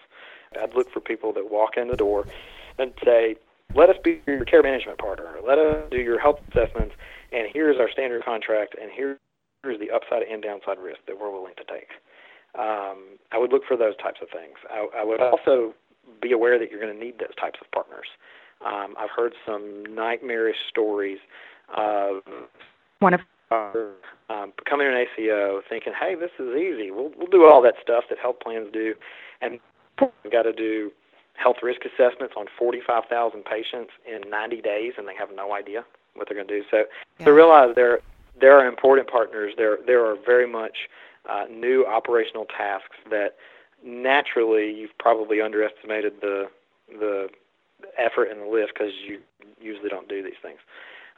I'd 0.60 0.74
look 0.74 0.90
for 0.90 1.00
people 1.00 1.32
that 1.34 1.50
walk 1.50 1.76
in 1.76 1.88
the 1.88 1.96
door 1.96 2.26
and 2.78 2.92
say, 3.04 3.36
let 3.74 3.90
us 3.90 3.96
be 4.04 4.20
your 4.26 4.44
care 4.44 4.62
management 4.62 4.98
partner. 4.98 5.34
Let 5.46 5.58
us 5.58 5.84
do 5.90 5.98
your 5.98 6.18
health 6.18 6.36
assessments, 6.50 6.94
and 7.32 7.48
here's 7.52 7.78
our 7.78 7.90
standard 7.90 8.24
contract, 8.24 8.76
and 8.80 8.90
here's 8.94 9.18
the 9.64 9.90
upside 9.90 10.22
and 10.22 10.42
downside 10.42 10.78
risk 10.78 11.00
that 11.06 11.18
we're 11.18 11.30
willing 11.30 11.54
to 11.56 11.64
take. 11.64 11.88
Um, 12.58 13.18
I 13.32 13.38
would 13.38 13.50
look 13.50 13.62
for 13.66 13.76
those 13.76 13.96
types 13.96 14.20
of 14.22 14.28
things. 14.30 14.54
I, 14.70 15.00
I 15.00 15.04
would 15.04 15.20
also 15.20 15.74
be 16.22 16.32
aware 16.32 16.58
that 16.58 16.70
you're 16.70 16.80
going 16.80 16.94
to 16.94 17.04
need 17.04 17.18
those 17.18 17.34
types 17.40 17.58
of 17.60 17.70
partners. 17.72 18.06
Um, 18.64 18.94
I've 18.98 19.10
heard 19.10 19.32
some 19.44 19.84
nightmarish 19.88 20.56
stories 20.70 21.18
of 21.76 22.22
one 23.00 23.14
of 23.14 23.20
um, 24.30 24.52
becoming 24.56 24.86
an 24.86 24.94
ACO, 24.94 25.62
thinking, 25.68 25.92
"Hey, 25.98 26.14
this 26.14 26.30
is 26.38 26.56
easy. 26.56 26.90
We'll 26.90 27.10
we'll 27.16 27.26
do 27.30 27.44
all 27.44 27.60
that 27.62 27.74
stuff 27.82 28.04
that 28.08 28.18
health 28.18 28.36
plans 28.42 28.68
do," 28.72 28.94
and 29.40 29.58
we've 30.00 30.32
got 30.32 30.42
to 30.42 30.52
do 30.52 30.92
health 31.34 31.56
risk 31.62 31.82
assessments 31.84 32.34
on 32.36 32.46
45,000 32.58 33.44
patients 33.44 33.90
in 34.06 34.28
90 34.30 34.62
days, 34.62 34.92
and 34.96 35.06
they 35.06 35.14
have 35.14 35.28
no 35.34 35.52
idea 35.52 35.84
what 36.14 36.28
they're 36.28 36.36
going 36.36 36.48
to 36.48 36.60
do. 36.60 36.64
So 36.70 36.84
yeah. 37.18 37.26
to 37.26 37.32
realize 37.32 37.74
there 37.74 38.00
there 38.40 38.58
are 38.58 38.66
important 38.66 39.08
partners. 39.08 39.54
There 39.56 39.78
there 39.86 40.04
are 40.04 40.16
very 40.24 40.46
much 40.46 40.88
uh, 41.28 41.44
new 41.50 41.86
operational 41.86 42.46
tasks 42.46 42.96
that 43.10 43.36
naturally 43.84 44.72
you've 44.72 44.96
probably 44.98 45.40
underestimated 45.40 46.14
the 46.20 46.48
the 46.88 47.28
effort 47.98 48.30
and 48.30 48.40
the 48.40 48.46
lift 48.46 48.72
because 48.74 48.92
you 49.06 49.20
usually 49.60 49.88
don't 49.88 50.08
do 50.08 50.22
these 50.22 50.40
things. 50.42 50.58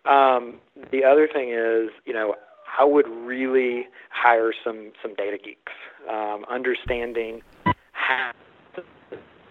Um, 0.05 0.61
the 0.91 1.05
other 1.05 1.29
thing 1.33 1.51
is, 1.51 1.91
you 2.05 2.13
know, 2.13 2.37
I 2.79 2.85
would 2.85 3.09
really 3.09 3.87
hire 4.11 4.53
some 4.65 4.93
some 5.03 5.15
data 5.15 5.39
geeks, 5.43 5.73
um, 6.09 6.45
understanding 6.49 7.43
how 7.93 8.33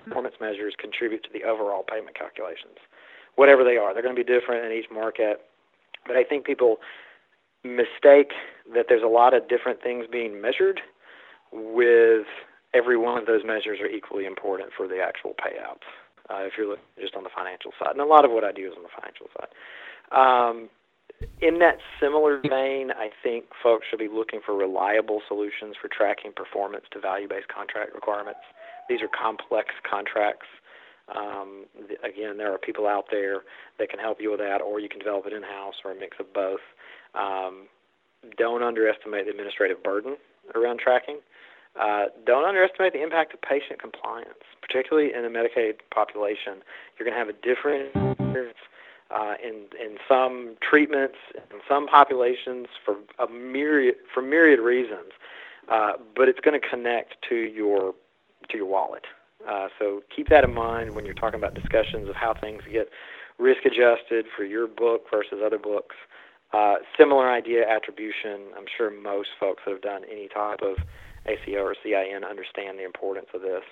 performance 0.05 0.35
measures 0.39 0.73
contribute 0.79 1.23
to 1.23 1.29
the 1.33 1.43
overall 1.43 1.83
payment 1.83 2.17
calculations, 2.17 2.77
whatever 3.35 3.63
they 3.63 3.77
are. 3.77 3.93
They're 3.93 4.03
going 4.03 4.15
to 4.15 4.23
be 4.23 4.27
different 4.27 4.65
in 4.65 4.71
each 4.71 4.89
market, 4.91 5.41
but 6.07 6.15
I 6.15 6.23
think 6.23 6.45
people 6.45 6.77
mistake 7.63 8.31
that 8.73 8.85
there's 8.87 9.03
a 9.03 9.07
lot 9.07 9.33
of 9.33 9.47
different 9.47 9.81
things 9.81 10.05
being 10.11 10.39
measured 10.39 10.81
with 11.51 12.27
every 12.73 12.97
one 12.97 13.17
of 13.17 13.25
those 13.25 13.43
measures 13.43 13.79
are 13.79 13.87
equally 13.87 14.25
important 14.25 14.69
for 14.75 14.87
the 14.87 14.99
actual 15.01 15.33
payouts 15.33 15.87
uh, 16.29 16.43
if 16.43 16.53
you're 16.57 16.75
just 16.99 17.15
on 17.15 17.23
the 17.23 17.29
financial 17.35 17.71
side. 17.79 17.91
And 17.91 18.01
a 18.01 18.05
lot 18.05 18.25
of 18.25 18.31
what 18.31 18.43
I 18.43 18.51
do 18.51 18.67
is 18.67 18.73
on 18.77 18.83
the 18.83 18.89
financial 18.95 19.27
side. 19.33 19.49
Um, 20.11 20.69
in 21.41 21.59
that 21.59 21.77
similar 21.99 22.39
vein, 22.41 22.91
I 22.91 23.09
think 23.23 23.45
folks 23.63 23.85
should 23.89 23.99
be 23.99 24.09
looking 24.09 24.41
for 24.45 24.55
reliable 24.55 25.21
solutions 25.27 25.75
for 25.81 25.87
tracking 25.87 26.31
performance 26.35 26.85
to 26.91 26.99
value-based 26.99 27.47
contract 27.47 27.95
requirements. 27.95 28.41
These 28.89 29.01
are 29.01 29.07
complex 29.07 29.73
contracts. 29.89 30.47
Um, 31.15 31.65
again, 32.03 32.37
there 32.37 32.51
are 32.51 32.57
people 32.57 32.87
out 32.87 33.05
there 33.11 33.41
that 33.77 33.89
can 33.89 33.99
help 33.99 34.19
you 34.19 34.31
with 34.31 34.39
that, 34.39 34.61
or 34.61 34.79
you 34.79 34.89
can 34.89 34.99
develop 34.99 35.27
it 35.27 35.33
in-house 35.33 35.75
or 35.83 35.91
a 35.91 35.95
mix 35.95 36.17
of 36.19 36.33
both. 36.33 36.61
Um, 37.13 37.67
don't 38.37 38.63
underestimate 38.63 39.25
the 39.25 39.31
administrative 39.31 39.83
burden 39.83 40.17
around 40.55 40.79
tracking. 40.79 41.19
Uh, 41.79 42.05
don't 42.25 42.45
underestimate 42.45 42.93
the 42.93 43.03
impact 43.03 43.33
of 43.33 43.41
patient 43.41 43.81
compliance, 43.81 44.43
particularly 44.61 45.13
in 45.13 45.23
the 45.23 45.29
Medicaid 45.29 45.75
population. 45.93 46.63
You're 46.97 47.07
going 47.07 47.13
to 47.13 47.19
have 47.19 47.29
a 47.29 47.33
different 47.33 48.15
uh, 49.11 49.33
in 49.43 49.65
in 49.79 49.97
some 50.07 50.55
treatments, 50.61 51.17
in 51.35 51.59
some 51.67 51.87
populations, 51.87 52.67
for 52.83 52.95
a 53.19 53.27
myriad 53.27 53.95
for 54.13 54.21
myriad 54.21 54.59
reasons. 54.59 55.11
Uh, 55.67 55.93
but 56.15 56.29
it's 56.29 56.39
going 56.39 56.59
to 56.59 56.65
connect 56.65 57.15
to 57.27 57.35
your 57.35 57.93
to 58.49 58.57
your 58.57 58.67
wallet. 58.67 59.03
Uh, 59.47 59.67
so 59.77 60.01
keep 60.15 60.29
that 60.29 60.43
in 60.43 60.53
mind 60.53 60.95
when 60.95 61.05
you're 61.05 61.13
talking 61.13 61.39
about 61.39 61.53
discussions 61.53 62.09
of 62.09 62.15
how 62.15 62.33
things 62.33 62.63
get 62.71 62.89
risk 63.37 63.65
adjusted 63.65 64.25
for 64.35 64.43
your 64.43 64.67
book 64.67 65.03
versus 65.11 65.39
other 65.45 65.59
books. 65.59 65.95
Uh, 66.53 66.75
similar 66.97 67.29
idea 67.29 67.67
attribution. 67.67 68.47
I'm 68.57 68.65
sure 68.77 68.89
most 68.89 69.29
folks 69.39 69.63
that 69.65 69.71
have 69.71 69.81
done 69.81 70.03
any 70.09 70.27
type 70.29 70.61
of 70.61 70.77
ACO 71.25 71.59
or 71.63 71.75
CIN 71.83 72.23
understand 72.23 72.79
the 72.79 72.85
importance 72.85 73.27
of 73.33 73.41
this. 73.41 73.63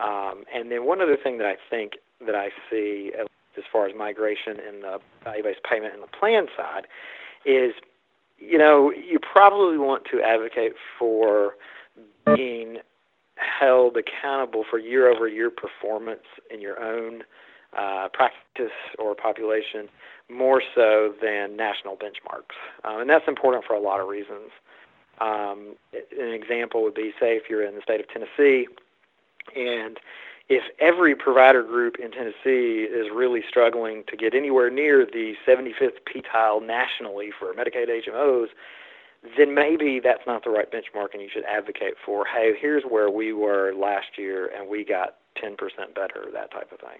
Um, 0.00 0.44
and 0.52 0.70
then 0.70 0.84
one 0.84 1.00
other 1.00 1.16
thing 1.16 1.38
that 1.38 1.46
I 1.46 1.56
think 1.70 1.92
that 2.26 2.34
I 2.34 2.48
see 2.70 3.12
as 3.56 3.64
far 3.72 3.86
as 3.86 3.94
migration 3.96 4.58
in 4.68 4.80
the 4.80 4.98
value-based 5.24 5.60
payment 5.68 5.94
and 5.94 6.02
the 6.02 6.08
plan 6.08 6.46
side 6.56 6.86
is, 7.44 7.72
you 8.38 8.58
know, 8.58 8.90
you 8.92 9.18
probably 9.18 9.78
want 9.78 10.04
to 10.10 10.22
advocate 10.22 10.72
for 10.98 11.54
being 12.24 12.78
held 13.38 13.96
accountable 13.96 14.64
for 14.68 14.78
year-over-year 14.78 15.50
performance 15.50 16.24
in 16.52 16.60
your 16.60 16.80
own 16.82 17.22
uh, 17.76 18.08
practice 18.12 18.72
or 18.98 19.14
population 19.14 19.88
more 20.30 20.62
so 20.74 21.14
than 21.22 21.56
national 21.56 21.96
benchmarks. 21.96 22.56
Um, 22.84 23.00
and 23.00 23.10
that's 23.10 23.28
important 23.28 23.64
for 23.64 23.74
a 23.74 23.80
lot 23.80 24.00
of 24.00 24.08
reasons. 24.08 24.50
Um, 25.20 25.74
an 25.92 26.32
example 26.32 26.82
would 26.82 26.94
be, 26.94 27.12
say, 27.18 27.36
if 27.36 27.44
you're 27.48 27.62
in 27.62 27.74
the 27.74 27.82
state 27.82 28.00
of 28.00 28.08
Tennessee, 28.08 28.68
and 29.56 29.98
if 30.48 30.62
every 30.80 31.14
provider 31.14 31.62
group 31.62 31.96
in 31.96 32.10
Tennessee 32.10 32.86
is 32.90 33.08
really 33.12 33.42
struggling 33.46 34.04
to 34.08 34.16
get 34.16 34.34
anywhere 34.34 34.70
near 34.70 35.04
the 35.04 35.34
75th 35.46 35.98
percentile 36.06 36.64
nationally 36.64 37.30
for 37.36 37.52
Medicaid 37.52 37.88
HMOs, 37.88 38.48
then 39.36 39.54
maybe 39.54 40.00
that's 40.02 40.26
not 40.26 40.44
the 40.44 40.50
right 40.50 40.70
benchmark, 40.70 41.12
and 41.12 41.22
you 41.22 41.28
should 41.32 41.44
advocate 41.44 41.94
for, 42.04 42.24
hey, 42.26 42.52
here's 42.58 42.84
where 42.84 43.10
we 43.10 43.32
were 43.32 43.72
last 43.74 44.16
year, 44.16 44.50
and 44.56 44.68
we 44.68 44.84
got 44.84 45.16
10% 45.42 45.56
better, 45.94 46.26
that 46.32 46.50
type 46.50 46.70
of 46.72 46.80
thing. 46.80 46.98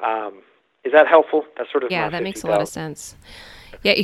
Um, 0.00 0.42
is 0.84 0.92
that 0.92 1.08
helpful? 1.08 1.44
That's 1.56 1.70
sort 1.70 1.84
of 1.84 1.90
yeah, 1.90 2.08
that 2.08 2.22
makes 2.22 2.42
a 2.44 2.46
lot 2.46 2.62
of 2.62 2.68
sense. 2.68 3.16
Yeah, 3.82 4.02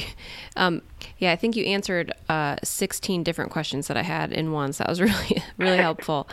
um, 0.57 0.83
yeah. 1.19 1.33
I 1.33 1.37
think 1.37 1.57
you 1.57 1.65
answered 1.65 2.13
uh, 2.29 2.57
16 2.63 3.23
different 3.23 3.51
questions 3.51 3.89
that 3.89 3.97
I 3.97 4.03
had 4.03 4.33
in 4.33 4.53
one, 4.53 4.73
so 4.73 4.85
that 4.85 4.91
was 4.91 5.01
really, 5.01 5.43
really 5.57 5.79
helpful. 5.79 6.29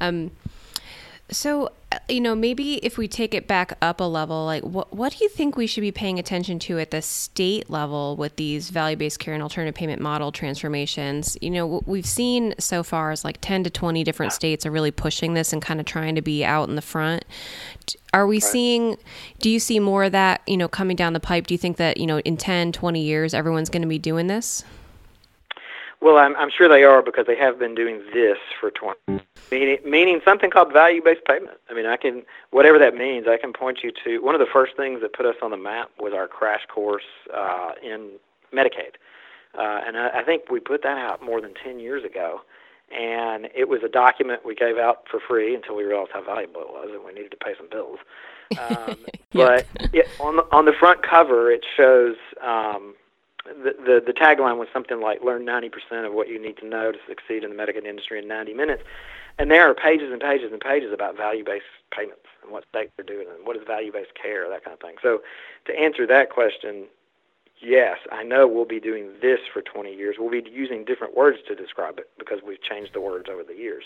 Um, 0.00 0.30
so, 1.30 1.72
uh, 1.92 1.98
you 2.08 2.20
know, 2.20 2.34
maybe 2.34 2.74
if 2.84 2.98
we 2.98 3.08
take 3.08 3.34
it 3.34 3.46
back 3.46 3.76
up 3.80 4.00
a 4.00 4.04
level, 4.04 4.44
like 4.44 4.62
what 4.62 4.94
what 4.94 5.12
do 5.12 5.24
you 5.24 5.28
think 5.28 5.56
we 5.56 5.66
should 5.66 5.80
be 5.80 5.92
paying 5.92 6.18
attention 6.18 6.58
to 6.60 6.78
at 6.78 6.90
the 6.90 7.02
state 7.02 7.70
level 7.70 8.16
with 8.16 8.36
these 8.36 8.70
value-based 8.70 9.18
care 9.18 9.34
and 9.34 9.42
alternative 9.42 9.74
payment 9.74 10.00
model 10.00 10.32
transformations? 10.32 11.36
You 11.40 11.50
know, 11.50 11.66
what 11.66 11.88
we've 11.88 12.06
seen 12.06 12.54
so 12.58 12.82
far 12.82 13.12
is 13.12 13.24
like 13.24 13.38
10 13.40 13.64
to 13.64 13.70
20 13.70 14.04
different 14.04 14.32
states 14.32 14.66
are 14.66 14.70
really 14.70 14.90
pushing 14.90 15.34
this 15.34 15.52
and 15.52 15.62
kind 15.62 15.80
of 15.80 15.86
trying 15.86 16.14
to 16.14 16.22
be 16.22 16.44
out 16.44 16.68
in 16.68 16.76
the 16.76 16.82
front. 16.82 17.24
Are 18.12 18.26
we 18.26 18.36
right. 18.36 18.42
seeing 18.42 18.96
do 19.38 19.50
you 19.50 19.60
see 19.60 19.78
more 19.78 20.04
of 20.04 20.12
that, 20.12 20.42
you 20.46 20.56
know, 20.56 20.68
coming 20.68 20.96
down 20.96 21.12
the 21.12 21.20
pipe? 21.20 21.46
Do 21.46 21.54
you 21.54 21.58
think 21.58 21.76
that, 21.76 21.96
you 21.96 22.06
know, 22.06 22.20
in 22.20 22.36
10, 22.36 22.72
20 22.72 23.02
years 23.02 23.34
everyone's 23.34 23.68
going 23.68 23.82
to 23.82 23.88
be 23.88 23.98
doing 23.98 24.26
this? 24.26 24.64
Well, 26.00 26.16
I'm, 26.16 26.34
I'm 26.36 26.50
sure 26.50 26.68
they 26.68 26.82
are 26.82 27.02
because 27.02 27.26
they 27.26 27.36
have 27.36 27.58
been 27.58 27.74
doing 27.74 28.02
this 28.14 28.38
for 28.58 28.70
20, 28.70 29.22
meaning, 29.50 29.78
meaning 29.84 30.20
something 30.24 30.50
called 30.50 30.72
value-based 30.72 31.24
payment. 31.26 31.58
I 31.68 31.74
mean, 31.74 31.86
I 31.86 31.96
can, 31.96 32.22
whatever 32.50 32.78
that 32.78 32.94
means, 32.94 33.26
I 33.28 33.36
can 33.36 33.52
point 33.52 33.80
you 33.82 33.92
to 34.04 34.22
one 34.22 34.34
of 34.34 34.40
the 34.40 34.46
first 34.50 34.76
things 34.76 35.02
that 35.02 35.12
put 35.12 35.26
us 35.26 35.36
on 35.42 35.50
the 35.50 35.58
map 35.58 35.90
was 35.98 36.14
our 36.14 36.26
crash 36.26 36.64
course 36.72 37.04
uh, 37.34 37.72
in 37.82 38.12
Medicaid. 38.52 38.96
Uh, 39.58 39.82
and 39.86 39.98
I, 39.98 40.20
I 40.20 40.22
think 40.24 40.50
we 40.50 40.58
put 40.58 40.82
that 40.84 40.96
out 40.96 41.22
more 41.22 41.40
than 41.40 41.52
10 41.54 41.80
years 41.80 42.02
ago. 42.04 42.40
And 42.90 43.48
it 43.54 43.68
was 43.68 43.82
a 43.84 43.88
document 43.88 44.44
we 44.44 44.54
gave 44.54 44.78
out 44.78 45.04
for 45.08 45.20
free 45.20 45.54
until 45.54 45.76
we 45.76 45.84
realized 45.84 46.10
how 46.12 46.24
valuable 46.24 46.62
it 46.62 46.68
was 46.68 46.88
and 46.92 47.04
we 47.04 47.12
needed 47.12 47.30
to 47.32 47.36
pay 47.36 47.54
some 47.56 47.68
bills. 47.68 47.98
Um, 48.58 49.06
but 49.32 49.64
it, 49.92 50.08
on, 50.18 50.34
the, 50.34 50.42
on 50.50 50.64
the 50.64 50.72
front 50.72 51.04
cover, 51.04 51.52
it 51.52 51.64
shows 51.76 52.16
um, 52.42 52.96
the, 53.62 53.74
the, 53.84 54.02
the 54.04 54.12
tagline 54.12 54.58
was 54.58 54.68
something 54.72 55.00
like 55.00 55.22
learn 55.22 55.44
90% 55.44 56.06
of 56.06 56.12
what 56.12 56.28
you 56.28 56.40
need 56.40 56.56
to 56.58 56.66
know 56.66 56.92
to 56.92 56.98
succeed 57.08 57.44
in 57.44 57.56
the 57.56 57.56
Medicaid 57.56 57.84
industry 57.84 58.18
in 58.18 58.28
90 58.28 58.54
minutes. 58.54 58.82
And 59.38 59.50
there 59.50 59.68
are 59.68 59.74
pages 59.74 60.12
and 60.12 60.20
pages 60.20 60.52
and 60.52 60.60
pages 60.60 60.92
about 60.92 61.16
value-based 61.16 61.64
payments 61.96 62.26
and 62.42 62.52
what 62.52 62.64
states 62.68 62.92
are 62.98 63.04
doing 63.04 63.26
and 63.34 63.46
what 63.46 63.56
is 63.56 63.62
value-based 63.66 64.14
care, 64.20 64.48
that 64.48 64.64
kind 64.64 64.74
of 64.74 64.80
thing. 64.80 64.96
So 65.02 65.22
to 65.66 65.78
answer 65.78 66.06
that 66.06 66.30
question, 66.30 66.86
yes, 67.60 67.98
I 68.12 68.22
know 68.22 68.46
we'll 68.46 68.64
be 68.64 68.80
doing 68.80 69.10
this 69.22 69.40
for 69.52 69.62
20 69.62 69.94
years. 69.94 70.16
We'll 70.18 70.30
be 70.30 70.48
using 70.50 70.84
different 70.84 71.16
words 71.16 71.38
to 71.48 71.54
describe 71.54 71.98
it 71.98 72.10
because 72.18 72.40
we've 72.46 72.62
changed 72.62 72.94
the 72.94 73.00
words 73.00 73.28
over 73.30 73.42
the 73.42 73.54
years. 73.54 73.84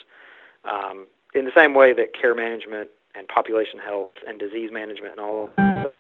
Um, 0.65 1.07
in 1.35 1.45
the 1.45 1.53
same 1.55 1.75
way 1.75 1.93
that 1.93 2.15
care 2.15 2.35
management 2.35 2.91
and 3.15 3.29
population 3.29 3.79
health 3.79 4.13
and 4.27 4.39
disease 4.39 4.71
management 4.73 5.13
and 5.13 5.21
all 5.21 5.51
of 5.57 5.93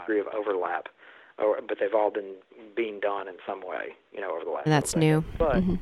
degree 0.00 0.20
of 0.20 0.26
overlap 0.28 0.88
or, 1.38 1.58
but 1.66 1.78
they've 1.80 1.94
all 1.94 2.10
been 2.10 2.34
being 2.76 3.00
done 3.00 3.28
in 3.28 3.34
some 3.46 3.60
way, 3.60 3.94
you 4.12 4.20
know, 4.20 4.34
over 4.34 4.44
the 4.44 4.50
last. 4.50 4.66
And 4.66 4.72
That's 4.72 4.96
new. 4.96 5.24
But, 5.38 5.56
mm-hmm. 5.56 5.74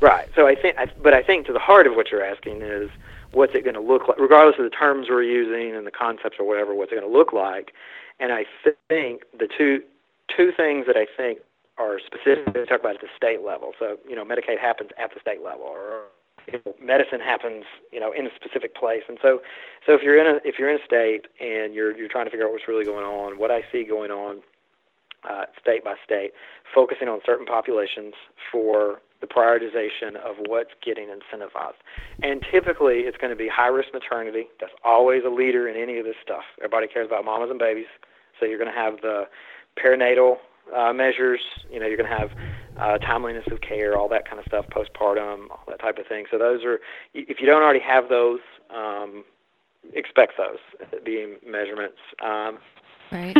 Right. 0.00 0.28
So 0.36 0.46
I 0.46 0.54
think, 0.54 0.78
I, 0.78 0.86
but 1.02 1.14
I 1.14 1.22
think 1.22 1.46
to 1.46 1.52
the 1.52 1.58
heart 1.58 1.86
of 1.86 1.94
what 1.94 2.10
you're 2.10 2.24
asking 2.24 2.62
is, 2.62 2.90
what's 3.32 3.54
it 3.54 3.62
going 3.62 3.74
to 3.74 3.80
look 3.80 4.08
like, 4.08 4.18
regardless 4.18 4.56
of 4.58 4.64
the 4.64 4.70
terms 4.70 5.08
we're 5.10 5.22
using 5.22 5.76
and 5.76 5.86
the 5.86 5.90
concepts 5.90 6.36
or 6.38 6.46
whatever. 6.46 6.74
What's 6.74 6.92
it 6.92 6.96
going 6.96 7.10
to 7.10 7.18
look 7.18 7.32
like? 7.32 7.72
And 8.20 8.32
I 8.32 8.44
think 8.88 9.22
the 9.38 9.48
two 9.48 9.82
two 10.36 10.52
things 10.56 10.86
that 10.86 10.96
I 10.96 11.06
think 11.16 11.38
are 11.78 11.98
specific 12.04 12.52
to 12.52 12.66
talk 12.66 12.80
about 12.80 12.96
at 12.96 13.00
the 13.00 13.08
state 13.16 13.42
level. 13.44 13.72
So 13.78 13.98
you 14.08 14.16
know, 14.16 14.24
Medicaid 14.24 14.58
happens 14.60 14.90
at 14.98 15.14
the 15.14 15.20
state 15.20 15.42
level, 15.42 15.66
or 15.66 16.04
medicine 16.82 17.20
happens, 17.20 17.64
you 17.92 18.00
know, 18.00 18.12
in 18.12 18.26
a 18.26 18.30
specific 18.34 18.74
place. 18.74 19.02
And 19.08 19.18
so, 19.22 19.40
so 19.86 19.94
if 19.94 20.02
you're 20.02 20.18
in 20.18 20.26
a 20.26 20.40
if 20.44 20.58
you're 20.58 20.70
in 20.70 20.80
a 20.80 20.84
state 20.84 21.26
and 21.40 21.74
you're 21.74 21.96
you're 21.96 22.08
trying 22.08 22.24
to 22.24 22.30
figure 22.30 22.46
out 22.46 22.52
what's 22.52 22.66
really 22.66 22.84
going 22.84 23.04
on, 23.04 23.38
what 23.38 23.50
I 23.50 23.62
see 23.70 23.84
going 23.84 24.10
on 24.10 24.40
uh, 25.28 25.44
state 25.60 25.84
by 25.84 25.94
state, 26.04 26.32
focusing 26.74 27.08
on 27.08 27.20
certain 27.24 27.46
populations 27.46 28.14
for 28.52 29.00
the 29.20 29.26
prioritization 29.26 30.14
of 30.16 30.36
what's 30.46 30.70
getting 30.84 31.08
incentivized. 31.08 31.80
And 32.22 32.44
typically, 32.50 33.00
it's 33.00 33.16
going 33.16 33.30
to 33.30 33.36
be 33.36 33.48
high 33.48 33.68
risk 33.68 33.88
maternity. 33.92 34.46
That's 34.60 34.72
always 34.84 35.22
a 35.24 35.30
leader 35.30 35.68
in 35.68 35.76
any 35.80 35.98
of 35.98 36.04
this 36.04 36.14
stuff. 36.22 36.44
Everybody 36.58 36.86
cares 36.86 37.06
about 37.06 37.24
mamas 37.24 37.50
and 37.50 37.58
babies. 37.58 37.86
So 38.38 38.46
you're 38.46 38.58
going 38.58 38.72
to 38.72 38.78
have 38.78 39.00
the 39.00 39.24
perinatal 39.76 40.36
uh, 40.76 40.92
measures. 40.92 41.40
You 41.70 41.80
know, 41.80 41.86
you're 41.86 41.96
going 41.96 42.10
to 42.10 42.16
have 42.16 42.30
uh, 42.78 42.98
timeliness 42.98 43.44
of 43.50 43.60
care, 43.60 43.96
all 43.96 44.08
that 44.08 44.28
kind 44.28 44.38
of 44.38 44.44
stuff, 44.44 44.66
postpartum, 44.68 45.50
all 45.50 45.64
that 45.66 45.80
type 45.80 45.98
of 45.98 46.06
thing. 46.06 46.26
So 46.30 46.38
those 46.38 46.64
are, 46.64 46.78
if 47.14 47.40
you 47.40 47.46
don't 47.46 47.62
already 47.62 47.80
have 47.80 48.08
those, 48.08 48.40
um, 48.70 49.24
expect 49.94 50.34
those 50.38 50.58
being 51.04 51.36
measurements. 51.44 51.98
Um, 52.24 52.58
right. 53.12 53.36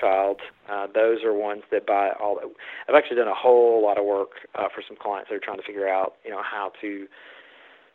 child. 0.00 0.40
Uh, 0.68 0.86
those 0.94 1.22
are 1.22 1.32
ones 1.32 1.62
that 1.70 1.86
buy 1.86 2.10
all. 2.20 2.40
I've 2.88 2.94
actually 2.94 3.16
done 3.16 3.28
a 3.28 3.34
whole 3.34 3.82
lot 3.82 3.98
of 3.98 4.04
work 4.04 4.30
uh, 4.54 4.68
for 4.74 4.82
some 4.86 4.96
clients 4.96 5.30
that 5.30 5.36
are 5.36 5.40
trying 5.40 5.58
to 5.58 5.62
figure 5.64 5.88
out, 5.88 6.14
you 6.24 6.30
know, 6.30 6.42
how 6.42 6.72
to 6.80 7.06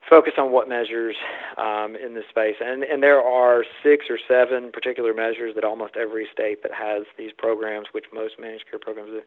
focus 0.09 0.33
on 0.37 0.51
what 0.51 0.69
measures 0.69 1.15
um, 1.57 1.95
in 1.95 2.13
this 2.13 2.23
space. 2.29 2.55
And, 2.63 2.83
and 2.83 3.03
there 3.03 3.21
are 3.21 3.65
six 3.83 4.05
or 4.09 4.17
seven 4.27 4.71
particular 4.71 5.13
measures 5.13 5.53
that 5.55 5.63
almost 5.63 5.97
every 5.97 6.27
state 6.31 6.63
that 6.63 6.73
has 6.73 7.03
these 7.17 7.31
programs, 7.37 7.87
which 7.91 8.05
most 8.13 8.35
managed 8.39 8.69
care 8.69 8.79
programs 8.79 9.09
do. 9.09 9.21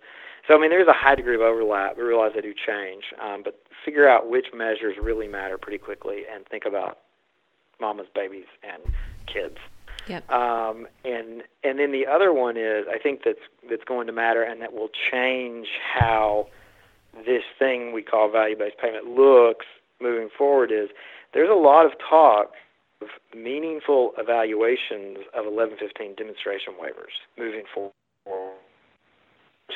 So, 0.48 0.56
I 0.56 0.60
mean, 0.60 0.70
there's 0.70 0.88
a 0.88 0.94
high 0.94 1.14
degree 1.14 1.34
of 1.34 1.42
overlap. 1.42 1.96
We 1.98 2.04
realize 2.04 2.32
they 2.34 2.40
do 2.40 2.54
change, 2.54 3.04
um, 3.20 3.42
but 3.44 3.60
figure 3.84 4.08
out 4.08 4.30
which 4.30 4.46
measures 4.54 4.96
really 5.00 5.28
matter 5.28 5.58
pretty 5.58 5.78
quickly 5.78 6.22
and 6.32 6.46
think 6.46 6.64
about 6.64 7.00
mamas, 7.78 8.06
babies, 8.14 8.46
and 8.62 8.94
kids. 9.26 9.56
Yep. 10.08 10.30
Um, 10.30 10.86
and 11.04 11.42
and 11.62 11.78
then 11.78 11.92
the 11.92 12.06
other 12.06 12.32
one 12.32 12.56
is 12.56 12.86
I 12.90 12.98
think 12.98 13.20
that's 13.24 13.40
that's 13.68 13.84
going 13.84 14.06
to 14.06 14.12
matter 14.12 14.42
and 14.42 14.60
that 14.62 14.72
will 14.72 14.90
change 15.10 15.68
how 15.94 16.48
this 17.26 17.42
thing 17.58 17.92
we 17.92 18.02
call 18.02 18.30
value-based 18.30 18.78
payment 18.78 19.06
looks 19.06 19.66
moving 20.00 20.28
forward 20.36 20.72
is 20.72 20.88
there's 21.34 21.50
a 21.50 21.54
lot 21.54 21.86
of 21.86 21.92
talk 22.08 22.52
of 23.02 23.08
meaningful 23.34 24.12
evaluations 24.18 25.18
of 25.34 25.46
1115 25.46 26.14
demonstration 26.16 26.74
waivers 26.80 27.14
moving 27.38 27.64
forward. 27.72 27.92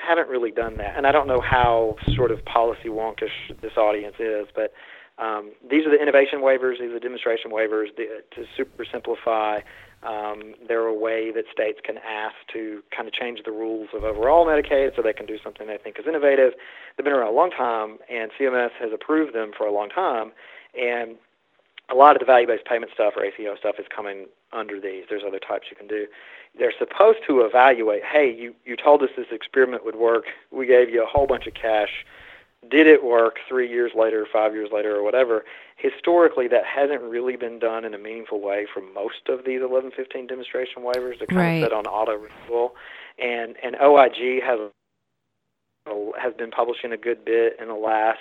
Haven't 0.07 0.29
really 0.29 0.51
done 0.51 0.77
that, 0.79 0.97
and 0.97 1.07
I 1.07 1.13
don't 1.13 1.29
know 1.29 1.41
how 1.41 1.97
sort 2.17 2.31
of 2.33 2.45
policy 2.45 2.89
wonkish 2.89 3.31
this 3.63 3.77
audience 3.77 4.17
is, 4.19 4.47
but 4.55 4.73
um, 5.19 5.53
these 5.71 5.87
are 5.87 5.91
the 5.91 6.03
innovation 6.03 6.41
waivers. 6.41 6.81
These 6.81 6.91
are 6.91 6.95
the 6.95 7.01
demonstration 7.01 7.53
waivers. 7.53 7.87
The, 7.97 8.23
to 8.35 8.45
super 8.57 8.85
simplify, 8.91 9.61
um, 10.05 10.55
they're 10.69 10.87
a 10.87 10.95
way 10.95 11.31
that 11.33 11.45
states 11.53 11.81
can 11.83 11.99
ask 11.99 12.35
to 12.53 12.83
kind 12.95 13.09
of 13.09 13.15
change 13.15 13.41
the 13.45 13.51
rules 13.51 13.89
of 13.95 14.05
overall 14.05 14.47
Medicaid 14.47 14.95
so 14.95 15.03
they 15.03 15.13
can 15.13 15.27
do 15.27 15.39
something 15.43 15.67
they 15.67 15.79
think 15.79 15.99
is 15.99 16.07
innovative. 16.07 16.53
They've 16.97 17.05
been 17.05 17.13
around 17.13 17.33
a 17.33 17.37
long 17.37 17.51
time, 17.51 17.99
and 18.11 18.31
CMS 18.39 18.71
has 18.81 18.91
approved 18.93 19.35
them 19.35 19.53
for 19.57 19.67
a 19.67 19.73
long 19.73 19.89
time. 19.89 20.33
And 20.79 21.17
a 21.91 21.95
lot 21.95 22.17
of 22.17 22.21
the 22.21 22.27
value-based 22.27 22.65
payment 22.65 22.93
stuff 22.93 23.15
or 23.17 23.25
ACO 23.25 23.57
stuff 23.57 23.77
is 23.79 23.87
coming 23.95 24.27
under 24.53 24.81
these. 24.81 25.05
There's 25.09 25.23
other 25.27 25.39
types 25.39 25.67
you 25.71 25.77
can 25.77 25.87
do. 25.87 26.07
They're 26.59 26.73
supposed 26.79 27.19
to 27.27 27.41
evaluate, 27.41 28.03
hey, 28.05 28.33
you, 28.33 28.55
you 28.65 28.77
told 28.77 29.03
us 29.03 29.11
this 29.17 29.27
experiment 29.33 29.85
would 29.85 29.97
work. 29.97 30.25
We 30.51 30.67
gave 30.67 30.89
you 30.89 31.03
a 31.03 31.07
whole 31.07 31.27
bunch 31.27 31.47
of 31.47 31.55
cash 31.55 32.05
did 32.71 32.87
it 32.87 33.05
work 33.05 33.37
three 33.49 33.69
years 33.69 33.93
later, 33.95 34.27
five 34.33 34.55
years 34.55 34.71
later, 34.73 34.97
or 34.97 35.03
whatever? 35.03 35.45
Historically, 35.77 36.49
that 36.49 36.65
hasn't 36.65 37.03
really 37.03 37.37
been 37.37 37.59
done 37.59 37.85
in 37.85 37.95
a 37.95 37.99
meaningful 37.99 38.41
way 38.41 38.67
for 38.73 38.81
most 38.81 39.29
of 39.29 39.45
these 39.45 39.61
1115 39.61 40.27
demonstration 40.27 40.83
waivers. 40.83 41.19
They're 41.19 41.27
kind 41.27 41.39
right. 41.39 41.63
of 41.63 41.71
set 41.71 41.73
on 41.73 41.87
auto 41.87 42.13
renewal, 42.13 42.75
and 43.19 43.57
and 43.63 43.77
OIG 43.81 44.43
has 44.43 44.59
has 46.19 46.33
been 46.35 46.51
publishing 46.51 46.93
a 46.93 46.97
good 46.97 47.25
bit 47.25 47.57
in 47.61 47.69
the 47.69 47.75
last 47.75 48.21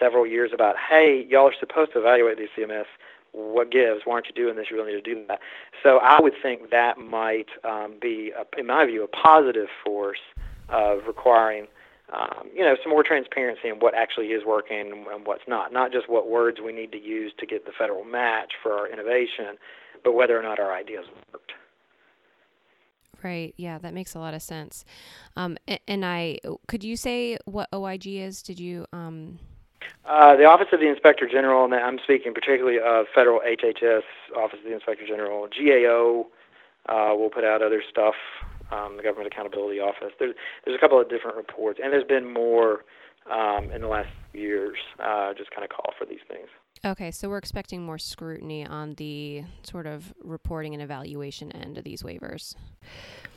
several 0.00 0.26
years 0.26 0.50
about, 0.54 0.76
hey, 0.76 1.26
y'all 1.28 1.48
are 1.48 1.54
supposed 1.58 1.92
to 1.92 1.98
evaluate 1.98 2.38
these 2.38 2.48
CMS. 2.56 2.86
What 3.32 3.70
gives? 3.70 4.02
Why 4.04 4.14
aren't 4.14 4.26
you 4.28 4.32
doing 4.32 4.56
this? 4.56 4.66
You 4.70 4.76
really 4.76 4.94
need 4.94 5.04
to 5.04 5.14
do 5.14 5.24
that. 5.28 5.40
So 5.82 5.98
I 5.98 6.20
would 6.20 6.34
think 6.40 6.70
that 6.70 6.98
might 6.98 7.48
um, 7.64 7.96
be, 8.00 8.32
a, 8.36 8.58
in 8.58 8.66
my 8.66 8.86
view, 8.86 9.02
a 9.02 9.08
positive 9.08 9.66
force 9.84 10.20
of 10.68 11.06
requiring 11.06 11.66
um, 12.14 12.48
you 12.54 12.62
know, 12.62 12.76
some 12.82 12.90
more 12.90 13.02
transparency 13.02 13.68
in 13.68 13.76
what 13.76 13.94
actually 13.94 14.28
is 14.28 14.44
working 14.44 15.06
and 15.12 15.26
what's 15.26 15.42
not. 15.48 15.72
Not 15.72 15.92
just 15.92 16.08
what 16.08 16.28
words 16.28 16.58
we 16.64 16.72
need 16.72 16.92
to 16.92 17.00
use 17.00 17.32
to 17.38 17.46
get 17.46 17.64
the 17.64 17.72
federal 17.76 18.04
match 18.04 18.52
for 18.62 18.72
our 18.72 18.88
innovation, 18.88 19.58
but 20.02 20.12
whether 20.12 20.38
or 20.38 20.42
not 20.42 20.60
our 20.60 20.72
ideas 20.72 21.06
worked. 21.32 21.52
Right. 23.22 23.54
Yeah, 23.56 23.78
that 23.78 23.94
makes 23.94 24.14
a 24.14 24.18
lot 24.18 24.34
of 24.34 24.42
sense. 24.42 24.84
Um, 25.34 25.56
and, 25.66 25.80
and, 25.88 26.04
I 26.04 26.40
could 26.68 26.84
you 26.84 26.94
say 26.96 27.38
what 27.46 27.68
OIG 27.72 28.06
is? 28.06 28.42
Did 28.42 28.60
you? 28.60 28.86
Um... 28.92 29.38
Uh, 30.04 30.36
the 30.36 30.44
Office 30.44 30.68
of 30.72 30.80
the 30.80 30.88
Inspector 30.88 31.26
General, 31.28 31.64
and 31.64 31.74
I'm 31.74 31.98
speaking 32.04 32.34
particularly 32.34 32.78
of 32.78 33.06
federal 33.14 33.40
HHS, 33.40 34.02
Office 34.36 34.58
of 34.58 34.64
the 34.64 34.74
Inspector 34.74 35.06
General, 35.06 35.48
GAO. 35.48 36.26
Uh, 36.86 37.14
will 37.16 37.30
put 37.30 37.44
out 37.44 37.62
other 37.62 37.82
stuff 37.90 38.14
um, 38.70 38.96
the 38.96 39.02
Government 39.02 39.32
Accountability 39.32 39.80
Office. 39.80 40.12
There's 40.18 40.34
there's 40.64 40.76
a 40.76 40.80
couple 40.80 41.00
of 41.00 41.08
different 41.08 41.36
reports, 41.36 41.80
and 41.82 41.92
there's 41.92 42.06
been 42.06 42.32
more 42.32 42.84
um, 43.30 43.70
in 43.70 43.80
the 43.80 43.88
last 43.88 44.10
years. 44.32 44.78
Uh, 44.98 45.34
just 45.34 45.50
kind 45.50 45.64
of 45.64 45.70
call 45.70 45.92
for 45.98 46.06
these 46.06 46.20
things. 46.28 46.48
Okay, 46.86 47.10
so 47.10 47.30
we're 47.30 47.38
expecting 47.38 47.82
more 47.82 47.96
scrutiny 47.96 48.66
on 48.66 48.94
the 48.96 49.42
sort 49.62 49.86
of 49.86 50.12
reporting 50.22 50.74
and 50.74 50.82
evaluation 50.82 51.50
end 51.52 51.78
of 51.78 51.84
these 51.84 52.02
waivers. 52.02 52.56